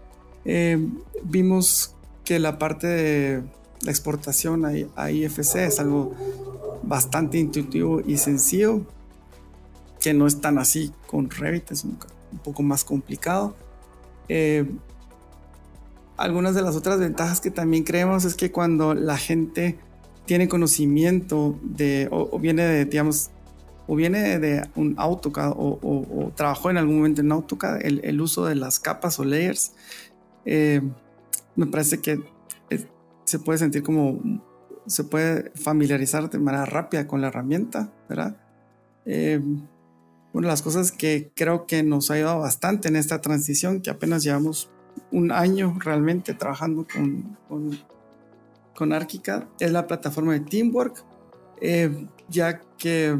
vimos 1.24 1.96
que 2.24 2.38
la 2.38 2.58
parte 2.58 2.86
de 2.86 3.42
la 3.82 3.90
exportación 3.90 4.64
a 4.64 5.10
IFC 5.10 5.56
es 5.56 5.80
algo 5.80 6.14
bastante 6.82 7.38
intuitivo 7.38 8.00
y 8.06 8.16
sencillo 8.16 8.86
que 10.02 10.12
no 10.12 10.26
es 10.26 10.40
tan 10.40 10.58
así 10.58 10.92
con 11.06 11.30
Revit, 11.30 11.70
es 11.70 11.84
un, 11.84 11.96
poco 12.42 12.62
más 12.62 12.82
complicado. 12.82 13.54
Eh, 14.28 14.68
algunas 16.16 16.54
de 16.54 16.62
las 16.62 16.74
otras 16.74 16.98
ventajas 16.98 17.40
que 17.40 17.50
también 17.50 17.84
creemos 17.84 18.24
es 18.24 18.34
que 18.34 18.50
cuando 18.50 18.94
la 18.94 19.16
gente 19.16 19.78
tiene 20.26 20.48
conocimiento 20.48 21.58
de, 21.62 22.08
o, 22.10 22.38
viene 22.38 22.64
de, 22.64 22.84
digamos, 22.84 23.30
o 23.86 23.94
viene 23.94 24.38
de 24.38 24.68
un 24.74 24.94
AutoCAD 24.98 25.52
o, 25.56 26.32
trabajó 26.34 26.70
en 26.70 26.78
algún 26.78 26.96
momento 26.96 27.20
en 27.20 27.30
AutoCAD, 27.30 27.84
el, 27.84 28.20
uso 28.20 28.46
de 28.46 28.56
las 28.56 28.80
capas 28.80 29.20
o 29.20 29.24
layers, 29.24 29.72
eh, 30.44 30.80
me 31.54 31.66
parece 31.66 32.00
que 32.00 32.20
eh, 32.70 32.86
se 33.24 33.38
puede 33.38 33.58
sentir 33.58 33.82
como, 33.82 34.20
se 34.86 35.04
puede 35.04 35.50
familiarizar 35.54 36.28
de 36.28 36.38
manera 36.38 36.64
rápida 36.64 37.06
con 37.06 37.20
la 37.20 37.28
herramienta, 37.28 37.92
¿verdad? 38.08 38.36
Una 40.32 40.48
de 40.48 40.52
las 40.52 40.62
cosas 40.62 40.92
que 40.92 41.30
creo 41.34 41.66
que 41.66 41.82
nos 41.82 42.10
ha 42.10 42.14
ayudado 42.14 42.40
bastante 42.40 42.88
en 42.88 42.96
esta 42.96 43.20
transición, 43.20 43.80
que 43.80 43.90
apenas 43.90 44.22
llevamos 44.22 44.70
un 45.10 45.30
año 45.30 45.76
realmente 45.78 46.34
trabajando 46.34 46.86
con, 46.92 47.36
con, 47.48 47.78
con 48.74 48.92
es 48.92 49.72
la 49.72 49.86
plataforma 49.86 50.32
de 50.32 50.40
Teamwork, 50.40 51.04
eh, 51.60 52.06
ya 52.28 52.60
que 52.78 53.16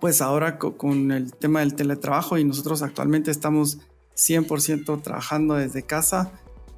pues 0.00 0.20
ahora 0.20 0.58
con, 0.58 1.12
el 1.12 1.32
tema 1.34 1.60
del 1.60 1.74
teletrabajo 1.74 2.38
y 2.38 2.44
nosotros 2.44 2.82
actualmente 2.82 3.30
estamos 3.30 3.78
100% 4.16 5.02
trabajando 5.02 5.54
desde 5.54 5.82
casa, 5.82 6.32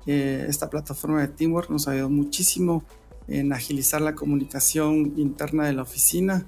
eh, 0.06 0.46
esta 0.48 0.68
plataforma 0.68 1.20
de 1.20 1.28
Teamwork 1.28 1.70
nos 1.70 1.88
ayudado 1.88 2.10
muchísimo 2.10 2.84
en 3.28 3.52
agilizar 3.52 4.00
la 4.00 4.14
comunicación 4.14 5.14
interna 5.16 5.66
de 5.66 5.72
la 5.72 5.82
oficina 5.82 6.46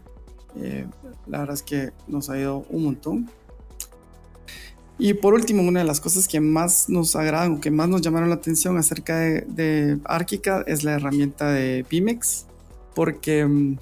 eh, 0.61 0.87
la 1.27 1.41
verdad 1.41 1.55
es 1.55 1.63
que 1.63 1.91
nos 2.07 2.31
ha 2.31 2.39
ido 2.39 2.65
un 2.71 2.85
montón. 2.85 3.31
Y 4.99 5.15
por 5.15 5.35
último, 5.35 5.63
una 5.63 5.81
de 5.81 5.87
las 5.87 6.01
cosas 6.01 6.27
que 6.27 6.41
más 6.41 6.89
nos 6.89 7.17
agradan 7.17 7.53
o 7.53 7.61
que 7.61 7.71
más 7.71 7.89
nos 7.89 8.01
llamaron 8.01 8.31
la 8.31 8.37
atención 8.37 8.79
acerca 8.79 9.19
de, 9.19 9.43
de 9.43 9.99
es 10.67 10.85
la 10.85 10.93
herramienta 10.93 11.51
de 11.51 11.85
Pimex, 11.87 12.47
porque 12.95 13.45
um, 13.45 13.77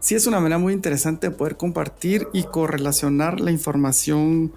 sí 0.00 0.16
es 0.16 0.26
una 0.26 0.40
manera 0.40 0.58
muy 0.58 0.72
interesante 0.72 1.30
de 1.30 1.36
poder 1.36 1.56
compartir 1.56 2.26
y 2.32 2.42
correlacionar 2.42 3.40
la 3.40 3.52
información 3.52 4.52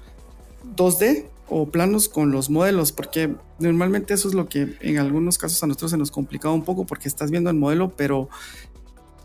2D 0.75 1.27
o 1.49 1.67
planos 1.67 2.09
con 2.09 2.31
los 2.31 2.49
modelos, 2.49 2.91
porque 2.91 3.35
normalmente 3.59 4.15
eso 4.15 4.27
es 4.27 4.33
lo 4.33 4.49
que 4.49 4.75
en 4.79 4.97
algunos 4.97 5.37
casos 5.37 5.61
a 5.61 5.67
nosotros 5.67 5.91
se 5.91 5.97
nos 5.97 6.09
complicaba 6.09 6.53
un 6.53 6.63
poco 6.63 6.85
porque 6.85 7.09
estás 7.09 7.29
viendo 7.29 7.51
el 7.51 7.57
modelo, 7.57 7.91
pero 7.95 8.29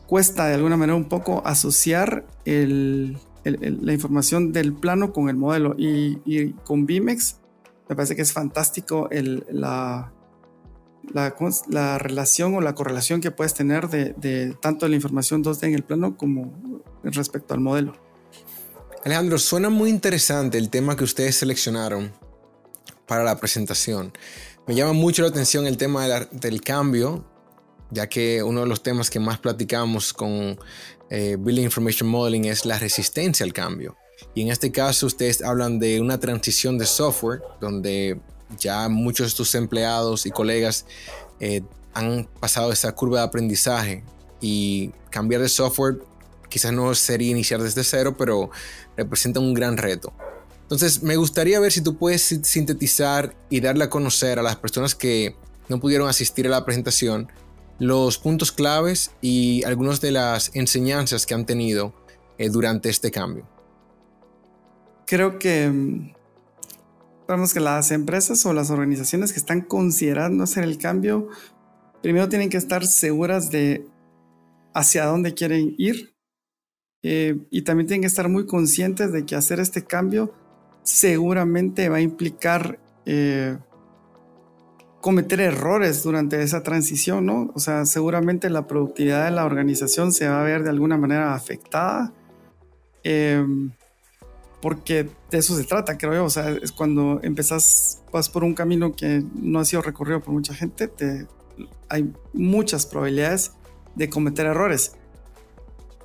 cuesta 0.06 0.46
de 0.46 0.54
alguna 0.54 0.76
manera 0.76 0.96
un 0.96 1.08
poco 1.08 1.42
asociar 1.44 2.24
la 2.44 3.92
información 3.92 4.52
del 4.52 4.72
plano 4.72 5.12
con 5.12 5.28
el 5.28 5.36
modelo. 5.36 5.74
Y, 5.76 6.52
con 6.64 6.86
Bimex 6.86 7.36
me 7.88 7.94
parece 7.94 8.16
que 8.16 8.22
es 8.22 8.32
fantástico 8.32 9.08
la, 9.50 10.12
la, 11.12 11.98
relación 11.98 12.54
o 12.54 12.60
la 12.60 12.74
correlación 12.74 13.20
que 13.20 13.30
puedes 13.30 13.54
tener 13.54 13.88
de, 13.88 14.56
tanto 14.60 14.88
la 14.88 14.96
información 14.96 15.44
2D 15.44 15.68
en 15.68 15.74
el 15.74 15.84
plano 15.84 16.16
como 16.16 16.52
respecto 17.04 17.54
al 17.54 17.60
modelo. 17.60 17.94
Alejandro, 19.04 19.38
suena 19.38 19.70
muy 19.70 19.90
interesante 19.90 20.58
el 20.58 20.68
tema 20.68 20.96
que 20.96 21.04
ustedes 21.04 21.36
seleccionaron 21.36 22.12
para 23.06 23.22
la 23.22 23.38
presentación. 23.38 24.12
Me 24.66 24.74
llama 24.74 24.94
mucho 24.94 25.22
la 25.22 25.28
atención 25.28 25.68
el 25.68 25.76
tema 25.76 26.08
del 26.08 26.60
cambio 26.60 27.24
ya 27.90 28.08
que 28.08 28.42
uno 28.42 28.60
de 28.60 28.66
los 28.66 28.82
temas 28.82 29.10
que 29.10 29.20
más 29.20 29.38
platicamos 29.38 30.12
con 30.12 30.58
eh, 31.10 31.36
Building 31.38 31.64
Information 31.64 32.08
Modeling 32.08 32.46
es 32.46 32.64
la 32.64 32.78
resistencia 32.78 33.44
al 33.44 33.52
cambio. 33.52 33.96
Y 34.34 34.42
en 34.42 34.48
este 34.48 34.72
caso 34.72 35.06
ustedes 35.06 35.42
hablan 35.42 35.78
de 35.78 36.00
una 36.00 36.18
transición 36.18 36.78
de 36.78 36.86
software 36.86 37.42
donde 37.60 38.18
ya 38.58 38.88
muchos 38.88 39.32
de 39.32 39.36
tus 39.36 39.54
empleados 39.54 40.26
y 40.26 40.30
colegas 40.30 40.86
eh, 41.40 41.62
han 41.92 42.28
pasado 42.40 42.72
esa 42.72 42.92
curva 42.92 43.20
de 43.20 43.26
aprendizaje 43.26 44.04
y 44.40 44.90
cambiar 45.10 45.42
de 45.42 45.48
software 45.48 45.98
quizás 46.48 46.72
no 46.72 46.94
sería 46.94 47.30
iniciar 47.30 47.62
desde 47.62 47.84
cero, 47.84 48.16
pero 48.16 48.50
representa 48.96 49.40
un 49.40 49.54
gran 49.54 49.76
reto. 49.76 50.12
Entonces 50.62 51.02
me 51.02 51.16
gustaría 51.16 51.60
ver 51.60 51.72
si 51.72 51.80
tú 51.80 51.96
puedes 51.96 52.22
sintetizar 52.42 53.36
y 53.50 53.60
darle 53.60 53.84
a 53.84 53.90
conocer 53.90 54.38
a 54.38 54.42
las 54.42 54.56
personas 54.56 54.94
que 54.94 55.36
no 55.68 55.80
pudieron 55.80 56.08
asistir 56.08 56.46
a 56.46 56.50
la 56.50 56.64
presentación 56.64 57.28
los 57.78 58.18
puntos 58.18 58.52
claves 58.52 59.12
y 59.20 59.64
algunas 59.64 60.00
de 60.00 60.12
las 60.12 60.50
enseñanzas 60.54 61.26
que 61.26 61.34
han 61.34 61.46
tenido 61.46 61.94
eh, 62.38 62.48
durante 62.48 62.88
este 62.88 63.10
cambio. 63.10 63.48
Creo 65.06 65.38
que 65.38 65.70
vamos 67.28 67.54
que 67.54 67.60
las 67.60 67.90
empresas 67.90 68.44
o 68.46 68.52
las 68.52 68.70
organizaciones 68.70 69.32
que 69.32 69.38
están 69.38 69.60
considerando 69.60 70.44
hacer 70.44 70.64
el 70.64 70.78
cambio, 70.78 71.28
primero 72.02 72.28
tienen 72.28 72.50
que 72.50 72.56
estar 72.56 72.86
seguras 72.86 73.50
de 73.50 73.86
hacia 74.74 75.06
dónde 75.06 75.34
quieren 75.34 75.74
ir 75.78 76.14
eh, 77.02 77.38
y 77.50 77.62
también 77.62 77.86
tienen 77.86 78.02
que 78.02 78.08
estar 78.08 78.28
muy 78.28 78.46
conscientes 78.46 79.12
de 79.12 79.24
que 79.24 79.34
hacer 79.34 79.60
este 79.60 79.84
cambio 79.84 80.34
seguramente 80.82 81.88
va 81.88 81.96
a 81.96 82.00
implicar 82.00 82.78
eh, 83.06 83.58
cometer 85.06 85.38
errores 85.38 86.02
durante 86.02 86.42
esa 86.42 86.64
transición, 86.64 87.26
¿no? 87.26 87.52
O 87.54 87.60
sea, 87.60 87.86
seguramente 87.86 88.50
la 88.50 88.66
productividad 88.66 89.26
de 89.26 89.30
la 89.30 89.44
organización 89.44 90.10
se 90.12 90.26
va 90.26 90.40
a 90.40 90.42
ver 90.42 90.64
de 90.64 90.70
alguna 90.70 90.96
manera 90.96 91.32
afectada. 91.32 92.12
Em, 93.04 93.70
porque 94.60 95.08
de 95.30 95.38
eso 95.38 95.54
se 95.54 95.62
trata, 95.62 95.96
creo 95.96 96.14
yo. 96.14 96.24
O 96.24 96.30
sea, 96.30 96.50
es 96.50 96.72
cuando 96.72 97.20
empezás, 97.22 98.02
vas 98.12 98.28
por 98.28 98.42
un 98.42 98.52
camino 98.52 98.96
que 98.96 99.22
no 99.32 99.60
ha 99.60 99.64
sido 99.64 99.80
recorrido 99.80 100.20
por 100.20 100.34
mucha 100.34 100.54
gente, 100.54 100.88
te, 100.88 101.28
hay 101.88 102.12
muchas 102.32 102.84
probabilidades 102.84 103.52
de 103.94 104.10
cometer 104.10 104.46
errores. 104.46 104.96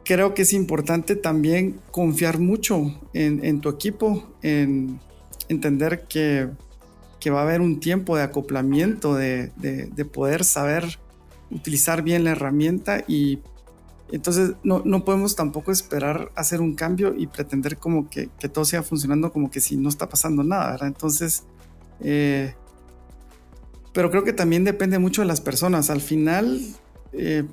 Creo 0.06 0.36
que 0.36 0.44
es 0.44 0.54
importante 0.54 1.16
también 1.16 1.80
confiar 1.90 2.38
mucho 2.38 3.02
en 3.14 3.62
tu 3.62 3.70
equipo, 3.70 4.32
en 4.44 5.00
entender 5.50 6.04
que 6.08 6.50
que 7.22 7.30
va 7.30 7.40
a 7.40 7.44
haber 7.44 7.62
un 7.62 7.80
tiempo 7.80 8.18
de 8.18 8.24
acoplamiento, 8.24 9.16
de, 9.16 9.52
de, 9.56 10.06
poder 10.06 10.44
saber 10.44 11.00
utilizar 11.52 12.02
bien 12.02 12.24
la 12.24 12.32
herramienta 12.32 13.04
y 13.08 13.40
entonces 14.12 14.54
no, 14.64 14.82
no, 14.84 15.06
podemos 15.06 15.36
tampoco 15.36 15.72
esperar 15.72 16.32
hacer 16.36 16.60
un 16.60 16.74
cambio 16.74 17.14
y 17.16 17.28
pretender 17.28 17.78
como 17.78 18.10
que, 18.10 18.30
que, 18.40 18.50
todo 18.50 18.66
siga 18.66 18.84
funcionando 18.84 19.32
como 19.32 19.50
que 19.50 19.62
si 19.62 19.78
no 19.78 19.88
está 19.88 20.10
pasando 20.10 20.44
nada, 20.44 20.72
¿verdad? 20.72 20.88
Entonces, 20.88 21.44
eh, 22.02 22.56
pero 23.94 24.10
creo 24.10 24.24
que 24.24 24.34
también 24.34 24.64
depende 24.66 25.00
mucho 25.00 25.22
de 25.22 25.28
las 25.28 25.40
personas. 25.40 25.90
Al 25.90 26.02
final, 26.02 26.60
eh, 27.14 27.46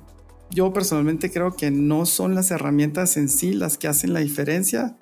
yo 0.49 0.73
personalmente 0.73 1.31
creo 1.31 1.55
que 1.55 1.71
no 1.71 2.05
son 2.05 2.35
las 2.35 2.51
herramientas 2.51 3.15
en 3.15 3.29
sí 3.29 3.53
las 3.53 3.77
que 3.77 3.87
hacen 3.87 4.13
la 4.13 4.19
diferencia, 4.19 4.97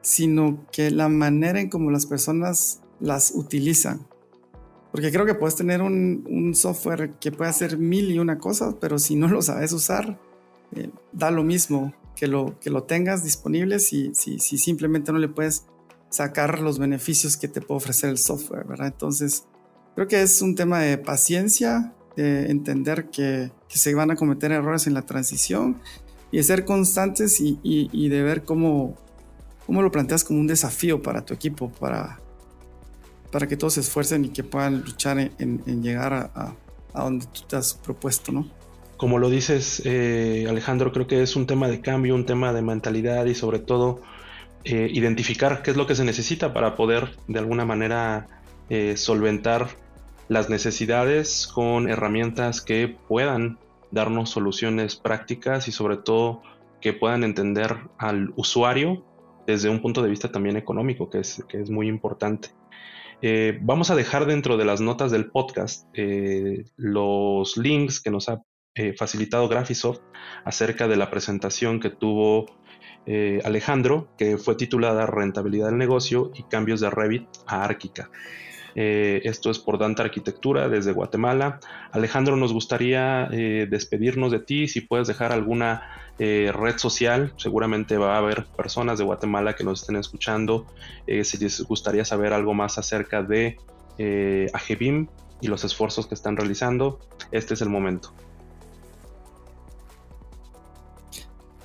sino 0.00 0.66
que 0.72 0.90
la 0.90 1.08
manera 1.08 1.60
en 1.60 1.68
cómo 1.68 1.90
las 1.90 2.06
personas 2.06 2.80
las 3.00 3.32
utilizan. 3.34 4.06
Porque 4.92 5.10
creo 5.10 5.26
que 5.26 5.34
puedes 5.34 5.54
tener 5.54 5.82
un, 5.82 6.24
un 6.28 6.54
software 6.54 7.12
que 7.20 7.30
puede 7.30 7.50
hacer 7.50 7.78
mil 7.78 8.10
y 8.10 8.18
una 8.18 8.38
cosas, 8.38 8.74
pero 8.80 8.98
si 8.98 9.16
no 9.16 9.28
lo 9.28 9.42
sabes 9.42 9.72
usar, 9.72 10.18
eh, 10.72 10.90
da 11.12 11.30
lo 11.30 11.44
mismo 11.44 11.94
que 12.14 12.26
lo, 12.26 12.58
que 12.58 12.70
lo 12.70 12.82
tengas 12.82 13.22
disponible 13.22 13.78
si, 13.78 14.12
si, 14.14 14.38
si, 14.38 14.58
simplemente 14.58 15.12
no 15.12 15.18
le 15.18 15.28
puedes 15.28 15.66
sacar 16.10 16.60
los 16.60 16.78
beneficios 16.78 17.36
que 17.36 17.48
te 17.48 17.60
puede 17.60 17.76
ofrecer 17.76 18.10
el 18.10 18.18
software, 18.18 18.66
¿verdad? 18.66 18.88
Entonces, 18.88 19.44
creo 19.94 20.08
que 20.08 20.20
es 20.20 20.42
un 20.42 20.54
tema 20.54 20.80
de 20.80 20.98
paciencia, 20.98 21.94
de 22.16 22.50
entender 22.50 23.10
que, 23.10 23.52
se 23.68 23.94
van 23.94 24.10
a 24.10 24.16
cometer 24.16 24.50
errores 24.50 24.86
en 24.86 24.94
la 24.94 25.02
transición 25.02 25.78
y 26.32 26.38
de 26.38 26.42
ser 26.42 26.64
constantes 26.64 27.40
y, 27.40 27.60
y, 27.62 28.08
de 28.08 28.22
ver 28.22 28.44
cómo, 28.44 28.96
cómo 29.66 29.82
lo 29.82 29.92
planteas 29.92 30.24
como 30.24 30.40
un 30.40 30.46
desafío 30.46 31.00
para 31.02 31.24
tu 31.24 31.34
equipo, 31.34 31.70
para, 31.70 32.18
para 33.30 33.46
que 33.46 33.56
todos 33.56 33.74
se 33.74 33.80
esfuercen 33.80 34.24
y 34.24 34.28
que 34.30 34.44
puedan 34.44 34.82
luchar 34.82 35.18
en, 35.18 35.82
llegar 35.82 36.12
a 36.12 36.54
donde 36.94 37.26
tú 37.26 37.42
te 37.46 37.56
has 37.56 37.74
propuesto, 37.74 38.32
¿no? 38.32 38.50
como 38.98 39.18
lo 39.18 39.30
dices, 39.30 39.80
eh, 39.86 40.46
Alejandro, 40.48 40.92
creo 40.92 41.06
que 41.06 41.22
es 41.22 41.36
un 41.36 41.46
tema 41.46 41.68
de 41.68 41.80
cambio, 41.80 42.16
un 42.16 42.26
tema 42.26 42.52
de 42.52 42.62
mentalidad 42.62 43.24
y 43.26 43.34
sobre 43.34 43.60
todo 43.60 44.02
eh, 44.64 44.90
identificar 44.92 45.62
qué 45.62 45.70
es 45.70 45.76
lo 45.76 45.86
que 45.86 45.94
se 45.94 46.04
necesita 46.04 46.52
para 46.52 46.74
poder 46.74 47.16
de 47.28 47.38
alguna 47.38 47.64
manera 47.64 48.26
eh, 48.68 48.96
solventar 48.96 49.68
las 50.26 50.50
necesidades 50.50 51.46
con 51.46 51.88
herramientas 51.88 52.60
que 52.60 52.96
puedan 53.06 53.58
darnos 53.92 54.30
soluciones 54.30 54.96
prácticas 54.96 55.68
y 55.68 55.72
sobre 55.72 55.96
todo 55.96 56.42
que 56.80 56.92
puedan 56.92 57.22
entender 57.22 57.76
al 57.98 58.32
usuario 58.34 59.04
desde 59.46 59.70
un 59.70 59.80
punto 59.80 60.02
de 60.02 60.10
vista 60.10 60.30
también 60.32 60.56
económico, 60.56 61.08
que 61.08 61.20
es, 61.20 61.42
que 61.48 61.60
es 61.60 61.70
muy 61.70 61.86
importante. 61.86 62.50
Vamos 63.62 63.90
a 63.90 63.96
dejar 63.96 64.26
dentro 64.26 64.56
de 64.56 64.64
las 64.64 64.80
notas 64.80 65.10
del 65.10 65.30
podcast 65.30 65.86
los 66.76 67.56
links 67.56 68.00
que 68.00 68.10
nos 68.10 68.28
ha 68.28 68.42
eh, 68.78 68.94
facilitado 68.96 69.48
Graphisoft 69.48 70.02
acerca 70.44 70.86
de 70.86 70.94
la 70.94 71.10
presentación 71.10 71.80
que 71.80 71.90
tuvo 71.90 72.46
eh, 73.06 73.40
Alejandro, 73.44 74.14
que 74.16 74.38
fue 74.38 74.54
titulada 74.54 75.04
Rentabilidad 75.04 75.66
del 75.66 75.78
negocio 75.78 76.30
y 76.32 76.44
cambios 76.44 76.78
de 76.78 76.88
Revit 76.88 77.26
a 77.48 77.64
Árquica. 77.64 78.08
Eh, 78.80 79.22
esto 79.24 79.50
es 79.50 79.58
por 79.58 79.76
Dante 79.76 80.02
Arquitectura 80.02 80.68
desde 80.68 80.92
Guatemala. 80.92 81.58
Alejandro, 81.90 82.36
nos 82.36 82.52
gustaría 82.52 83.26
despedirnos 83.28 84.30
de 84.30 84.38
ti. 84.38 84.68
Si 84.68 84.80
puedes 84.80 85.08
dejar 85.08 85.32
alguna 85.32 85.82
red 86.18 86.76
social, 86.76 87.32
seguramente 87.36 87.96
va 87.96 88.14
a 88.14 88.18
haber 88.18 88.46
personas 88.46 88.98
de 88.98 89.04
Guatemala 89.04 89.56
que 89.56 89.64
nos 89.64 89.80
estén 89.80 89.96
escuchando. 89.96 90.66
si 91.06 91.38
les 91.38 91.60
gustaría 91.62 92.04
saber 92.04 92.32
algo 92.32 92.54
más 92.54 92.78
acerca 92.78 93.24
de 93.24 93.56
AGBIM 94.52 95.08
y 95.40 95.48
los 95.48 95.64
esfuerzos 95.64 96.06
que 96.06 96.14
están 96.14 96.36
realizando, 96.36 97.00
este 97.32 97.54
es 97.54 97.62
el 97.62 97.70
momento. 97.70 98.12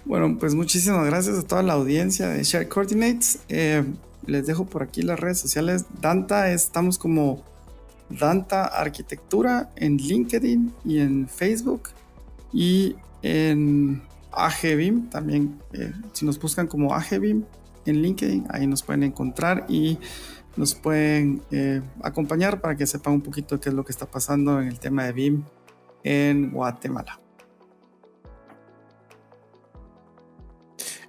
Bueno, 0.05 0.35
pues 0.39 0.55
muchísimas 0.55 1.05
gracias 1.05 1.37
a 1.37 1.43
toda 1.43 1.61
la 1.61 1.73
audiencia 1.73 2.27
de 2.27 2.43
Share 2.43 2.67
Coordinates. 2.67 3.39
Les 4.25 4.45
dejo 4.45 4.65
por 4.65 4.83
aquí 4.83 5.01
las 5.01 5.19
redes 5.19 5.39
sociales. 5.39 5.85
Danta, 6.01 6.51
estamos 6.51 6.97
como 6.97 7.43
Danta 8.09 8.65
Arquitectura 8.65 9.69
en 9.75 9.97
LinkedIn 9.97 10.73
y 10.85 10.99
en 10.99 11.27
Facebook. 11.27 11.89
Y 12.51 12.95
en 13.21 14.03
AGBIM 14.31 15.09
también, 15.09 15.59
eh, 15.73 15.93
si 16.13 16.25
nos 16.25 16.39
buscan 16.39 16.67
como 16.67 16.93
AGBIM 16.93 17.43
en 17.85 18.01
LinkedIn, 18.01 18.45
ahí 18.49 18.67
nos 18.67 18.83
pueden 18.83 19.03
encontrar 19.03 19.65
y 19.67 19.97
nos 20.55 20.75
pueden 20.75 21.41
eh, 21.51 21.81
acompañar 22.01 22.61
para 22.61 22.75
que 22.75 22.85
sepan 22.85 23.15
un 23.15 23.21
poquito 23.21 23.59
qué 23.59 23.69
es 23.69 23.75
lo 23.75 23.83
que 23.83 23.91
está 23.91 24.05
pasando 24.05 24.61
en 24.61 24.67
el 24.67 24.79
tema 24.79 25.05
de 25.05 25.13
BIM 25.13 25.43
en 26.03 26.51
Guatemala. 26.51 27.22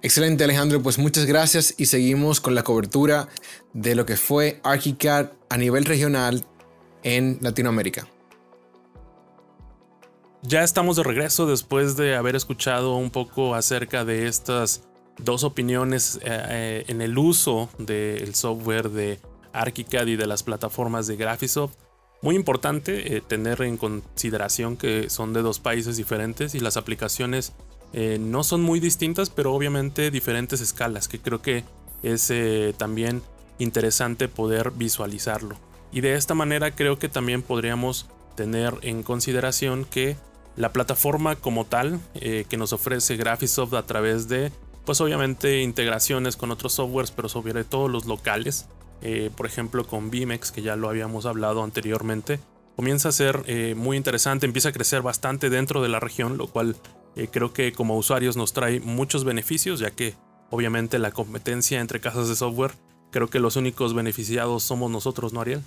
Excelente 0.05 0.43
Alejandro, 0.43 0.83
pues 0.83 0.99
muchas 0.99 1.25
gracias 1.25 1.73
y 1.79 1.87
seguimos 1.87 2.39
con 2.39 2.53
la 2.53 2.61
cobertura 2.61 3.27
de 3.73 3.95
lo 3.95 4.05
que 4.05 4.17
fue 4.17 4.59
ArchiCAD 4.63 5.31
a 5.49 5.57
nivel 5.57 5.83
regional 5.83 6.45
en 7.01 7.39
Latinoamérica. 7.41 8.07
Ya 10.43 10.63
estamos 10.63 10.97
de 10.97 11.01
regreso 11.01 11.47
después 11.47 11.97
de 11.97 12.15
haber 12.15 12.35
escuchado 12.35 12.97
un 12.97 13.09
poco 13.09 13.55
acerca 13.55 14.05
de 14.05 14.27
estas 14.27 14.83
dos 15.17 15.43
opiniones 15.43 16.17
eh, 16.17 16.19
eh, 16.49 16.83
en 16.87 17.01
el 17.01 17.17
uso 17.17 17.69
del 17.79 18.35
software 18.35 18.91
de 18.91 19.19
ArchiCAD 19.53 20.05
y 20.05 20.17
de 20.17 20.27
las 20.27 20.43
plataformas 20.43 21.07
de 21.07 21.15
Graphisoft. 21.15 21.73
Muy 22.21 22.35
importante 22.35 23.17
eh, 23.17 23.21
tener 23.21 23.59
en 23.63 23.77
consideración 23.77 24.77
que 24.77 25.09
son 25.09 25.33
de 25.33 25.41
dos 25.41 25.59
países 25.59 25.97
diferentes 25.97 26.53
y 26.53 26.59
las 26.59 26.77
aplicaciones 26.77 27.53
eh, 27.93 28.17
no 28.19 28.43
son 28.43 28.61
muy 28.61 28.81
distintas, 28.81 29.29
pero 29.29 29.53
obviamente 29.53 30.11
diferentes 30.11 30.59
escalas, 30.59 31.07
que 31.07 31.19
creo 31.19 31.41
que 31.41 31.63
es 32.03 32.29
eh, 32.29 32.73
también 32.77 33.21
interesante 33.57 34.27
poder 34.27 34.71
visualizarlo. 34.71 35.55
Y 35.93 36.01
de 36.01 36.15
esta 36.15 36.33
manera 36.33 36.71
creo 36.71 36.99
que 36.99 37.07
también 37.07 37.41
podríamos 37.41 38.07
tener 38.35 38.73
en 38.81 39.01
consideración 39.01 39.85
que 39.85 40.17
la 40.57 40.73
plataforma 40.73 41.37
como 41.37 41.65
tal 41.65 42.01
eh, 42.15 42.45
que 42.49 42.57
nos 42.57 42.73
ofrece 42.73 43.15
Graphisoft 43.15 43.73
a 43.73 43.85
través 43.85 44.27
de, 44.27 44.51
pues 44.85 44.99
obviamente 44.99 45.61
integraciones 45.61 46.35
con 46.35 46.51
otros 46.51 46.73
softwares, 46.73 47.11
pero 47.11 47.29
sobre 47.29 47.63
todo 47.63 47.87
los 47.87 48.05
locales, 48.05 48.67
por 49.35 49.45
ejemplo 49.45 49.85
con 49.85 50.09
Vimex, 50.09 50.51
que 50.51 50.63
ya 50.63 50.75
lo 50.75 50.89
habíamos 50.89 51.25
hablado 51.27 51.63
anteriormente, 51.63 52.39
comienza 52.75 53.09
a 53.09 53.11
ser 53.11 53.75
muy 53.75 53.97
interesante, 53.97 54.47
empieza 54.47 54.69
a 54.69 54.71
crecer 54.71 55.03
bastante 55.03 55.51
dentro 55.51 55.81
de 55.83 55.89
la 55.89 55.99
región, 55.99 56.37
lo 56.37 56.47
cual 56.47 56.75
eh, 57.15 57.27
creo 57.31 57.53
que 57.53 57.73
como 57.73 57.97
usuarios 57.97 58.37
nos 58.37 58.53
trae 58.53 58.79
muchos 58.79 59.23
beneficios, 59.23 59.79
ya 59.79 59.91
que 59.91 60.15
obviamente 60.49 60.99
la 60.99 61.11
competencia 61.11 61.79
entre 61.79 61.99
casas 61.99 62.27
de 62.29 62.35
software, 62.35 62.73
creo 63.11 63.29
que 63.29 63.39
los 63.39 63.55
únicos 63.55 63.93
beneficiados 63.93 64.63
somos 64.63 64.91
nosotros, 64.91 65.33
¿no, 65.33 65.41
Ariel? 65.41 65.63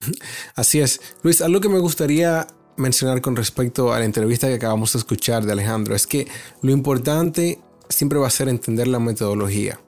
Así 0.54 0.80
es. 0.80 1.00
Luis, 1.22 1.40
algo 1.40 1.60
que 1.60 1.68
me 1.68 1.78
gustaría 1.78 2.46
mencionar 2.76 3.20
con 3.20 3.36
respecto 3.36 3.92
a 3.92 3.98
la 3.98 4.04
entrevista 4.04 4.46
que 4.46 4.54
acabamos 4.54 4.92
de 4.92 5.00
escuchar 5.00 5.44
de 5.44 5.52
Alejandro 5.52 5.94
es 5.94 6.06
que 6.06 6.28
lo 6.62 6.70
importante 6.70 7.58
siempre 7.88 8.18
va 8.18 8.28
a 8.28 8.30
ser 8.30 8.48
entender 8.48 8.86
la 8.86 9.00
metodología. 9.00 9.80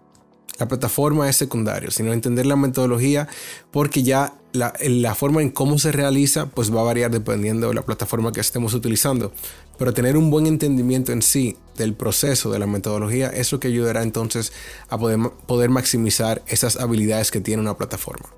La 0.61 0.69
plataforma 0.69 1.27
es 1.27 1.37
secundario, 1.37 1.91
sino 1.91 2.13
entender 2.13 2.45
la 2.45 2.55
metodología 2.55 3.27
porque 3.71 4.03
ya 4.03 4.35
la, 4.53 5.15
forma 5.15 5.41
en 5.41 5.49
cómo 5.49 5.79
se 5.79 5.91
realiza 5.91 6.51
pues 6.51 6.75
va 6.75 6.83
a 6.83 6.85
variar 6.85 7.11
dependiendo 7.11 7.69
de 7.69 7.75
la 7.75 7.81
plataforma 7.81 8.31
que 8.31 8.41
estemos 8.41 8.75
utilizando. 8.75 9.33
Pero 9.79 9.95
tener 9.95 10.19
un 10.19 10.31
buen 10.31 10.47
entendimiento 10.47 11.13
en 11.13 11.23
sí 11.23 11.57
del 11.79 11.95
proceso, 11.95 12.53
de 12.53 12.59
la 12.59 12.67
metodología, 12.67 13.29
es 13.29 13.51
lo 13.53 13.59
que 13.59 13.69
ayudará 13.69 14.03
entonces 14.03 14.53
a 14.91 14.99
poder, 14.99 15.19
poder 15.47 15.71
maximizar 15.71 16.43
esas 16.47 16.77
habilidades 16.77 17.31
que 17.31 17.41
tiene 17.41 17.63
una 17.63 17.79
plataforma. 17.79 18.29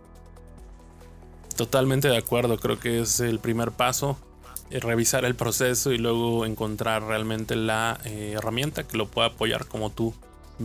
Totalmente 1.57 2.07
de 2.07 2.19
acuerdo, 2.19 2.57
creo 2.57 2.79
que 2.79 3.01
es 3.01 3.19
el 3.19 3.41
primer 3.41 3.73
paso, 3.73 4.17
eh, 4.71 4.79
revisar 4.79 5.25
el 5.25 5.35
proceso 5.35 5.91
y 5.91 5.99
luego 5.99 6.47
encontrar 6.47 7.03
realmente 7.03 7.57
la 7.57 7.99
eh, 8.05 8.35
herramienta 8.37 8.87
que 8.87 8.97
lo 8.97 9.09
pueda 9.09 9.27
apoyar 9.27 9.67
como 9.67 9.91
tú 9.91 10.15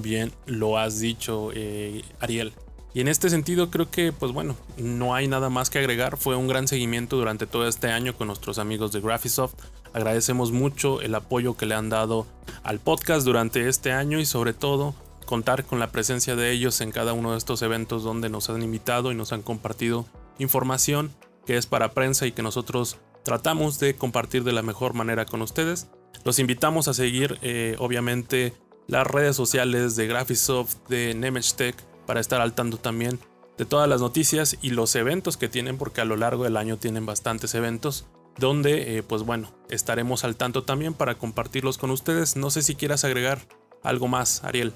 bien 0.02 0.32
lo 0.46 0.78
has 0.78 1.00
dicho, 1.00 1.52
eh, 1.54 2.04
Ariel. 2.20 2.54
Y 2.94 3.02
en 3.02 3.08
este 3.08 3.30
sentido 3.30 3.70
creo 3.70 3.92
que, 3.92 4.12
pues 4.12 4.32
bueno, 4.32 4.56
no 4.78 5.14
hay 5.14 5.28
nada 5.28 5.50
más 5.50 5.70
que 5.70 5.80
agregar. 5.80 6.18
Fue 6.18 6.36
un 6.36 6.48
gran 6.48 6.68
seguimiento 6.68 7.16
durante 7.16 7.46
todo 7.46 7.68
este 7.68 7.92
año 7.92 8.16
con 8.16 8.28
nuestros 8.28 8.58
amigos 8.58 8.92
de 8.92 9.02
Graphisoft. 9.02 9.54
Agradecemos 9.94 10.52
mucho 10.52 11.02
el 11.02 11.14
apoyo 11.14 11.56
que 11.56 11.66
le 11.66 11.76
han 11.76 11.90
dado 11.90 12.26
al 12.64 12.80
podcast 12.80 13.26
durante 13.26 13.68
este 13.68 13.92
año 13.92 14.20
y 14.20 14.26
sobre 14.26 14.54
todo 14.54 14.96
contar 15.26 15.66
con 15.66 15.78
la 15.80 15.92
presencia 15.92 16.36
de 16.36 16.52
ellos 16.52 16.82
en 16.82 16.92
cada 16.92 17.14
uno 17.14 17.34
de 17.34 17.38
estos 17.38 17.62
eventos 17.62 18.04
donde 18.04 18.30
nos 18.30 18.50
han 18.50 18.64
invitado 18.64 19.12
y 19.12 19.16
nos 19.16 19.32
han 19.32 19.44
compartido 19.44 20.06
información 20.40 21.12
que 21.46 21.58
es 21.58 21.66
para 21.68 21.92
prensa 21.92 22.26
y 22.26 22.32
que 22.32 22.42
nosotros 22.42 22.98
tratamos 23.24 23.78
de 23.80 23.96
compartir 23.96 24.44
de 24.44 24.54
la 24.54 24.62
mejor 24.62 24.94
manera 24.94 25.26
con 25.26 25.42
ustedes. 25.42 25.88
Los 26.24 26.40
invitamos 26.40 26.88
a 26.88 26.94
seguir, 26.94 27.38
eh, 27.42 27.76
obviamente, 27.80 28.54
las 28.88 29.06
redes 29.06 29.36
sociales 29.36 29.96
de 29.96 30.08
Graphisoft, 30.08 30.76
de 30.88 31.14
Nemetech, 31.14 31.76
para 32.06 32.20
estar 32.20 32.42
al 32.42 32.54
tanto 32.54 32.78
también 32.78 33.20
de 33.58 33.66
todas 33.66 33.90
las 33.90 34.02
noticias 34.02 34.58
y 34.62 34.70
los 34.70 34.96
eventos 34.96 35.36
que 35.36 35.50
tienen, 35.50 35.78
porque 35.78 36.02
a 36.02 36.06
lo 36.06 36.16
largo 36.16 36.44
del 36.44 36.58
año 36.58 36.78
tienen 36.78 37.06
bastantes 37.06 37.54
eventos. 37.56 38.06
donde 38.38 39.04
pues 39.08 39.24
bueno, 39.24 39.52
estaremos 39.68 40.24
al 40.24 40.36
tanto 40.36 40.64
también 40.64 40.94
para 40.94 41.18
compartirlos 41.18 41.80
con 41.80 41.90
ustedes. 41.90 42.36
No 42.36 42.52
sé 42.52 42.62
si 42.62 42.76
quieras 42.76 43.04
agregar 43.04 43.48
algo 43.82 44.08
más, 44.08 44.44
Ariel. 44.44 44.74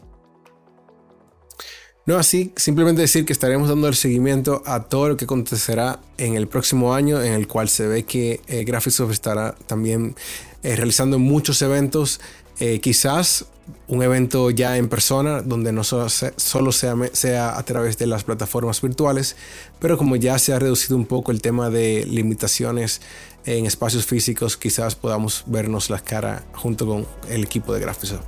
No, 2.07 2.17
así, 2.17 2.51
simplemente 2.55 3.01
decir 3.01 3.25
que 3.25 3.33
estaremos 3.33 3.69
dando 3.69 3.87
el 3.87 3.93
seguimiento 3.93 4.63
a 4.65 4.85
todo 4.85 5.09
lo 5.09 5.17
que 5.17 5.25
acontecerá 5.25 5.99
en 6.17 6.35
el 6.35 6.47
próximo 6.47 6.95
año, 6.95 7.21
en 7.21 7.33
el 7.33 7.47
cual 7.47 7.69
se 7.69 7.85
ve 7.85 8.03
que 8.03 8.41
eh, 8.47 8.63
Graphisoft 8.63 9.11
estará 9.11 9.53
también 9.67 10.15
eh, 10.63 10.75
realizando 10.75 11.19
muchos 11.19 11.61
eventos, 11.61 12.19
eh, 12.59 12.79
quizás 12.79 13.45
un 13.87 14.03
evento 14.03 14.49
ya 14.49 14.77
en 14.77 14.89
persona, 14.89 15.41
donde 15.41 15.71
no 15.71 15.83
solo, 15.83 16.09
sea, 16.09 16.95
sea, 17.13 17.57
a 17.57 17.63
través 17.63 17.97
de 17.97 18.07
las 18.07 18.23
plataformas 18.23 18.81
virtuales, 18.81 19.35
pero 19.79 19.97
como 19.97 20.15
ya 20.15 20.37
se 20.39 20.53
ha 20.53 20.59
reducido 20.59 20.95
un 20.95 21.05
poco 21.05 21.31
el 21.31 21.41
tema 21.41 21.69
de 21.69 22.05
limitaciones 22.07 23.01
en 23.45 23.65
espacios 23.65 24.05
físicos, 24.05 24.57
quizás 24.57 24.95
podamos 24.95 25.43
vernos 25.47 25.89
las 25.89 26.01
caras 26.01 26.43
junto 26.53 26.85
con 26.85 27.07
el 27.29 27.43
equipo 27.43 27.73
de 27.73 27.79
Graphisoft. 27.79 28.25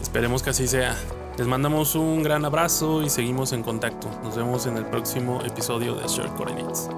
Esperemos 0.00 0.42
que 0.42 0.50
así 0.50 0.66
sea. 0.66 0.96
Les 1.36 1.46
mandamos 1.46 1.94
un 1.94 2.22
gran 2.22 2.44
abrazo 2.46 3.02
y 3.02 3.10
seguimos 3.10 3.52
en 3.52 3.62
contacto. 3.62 4.08
Nos 4.22 4.36
vemos 4.36 4.66
en 4.66 4.78
el 4.78 4.86
próximo 4.86 5.42
episodio 5.44 5.94
de 5.94 6.08
Short 6.08 6.34
Coordinates. 6.34 6.88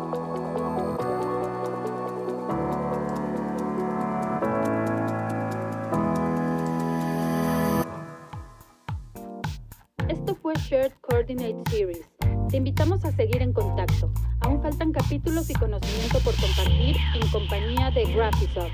Shared 10.69 10.93
Coordinate 11.01 11.71
Series. 11.71 12.07
Te 12.51 12.59
invitamos 12.59 13.03
a 13.07 13.13
seguir 13.13 13.41
en 13.41 13.55
contacto. 13.55 14.13
Aún 14.41 14.61
faltan 14.61 14.93
capítulos 14.93 15.49
y 15.49 15.55
conocimiento 15.55 16.19
por 16.21 16.35
compartir 16.37 16.95
en 17.15 17.27
compañía 17.29 17.91
de 17.91 18.05
Graphisoft. 18.13 18.71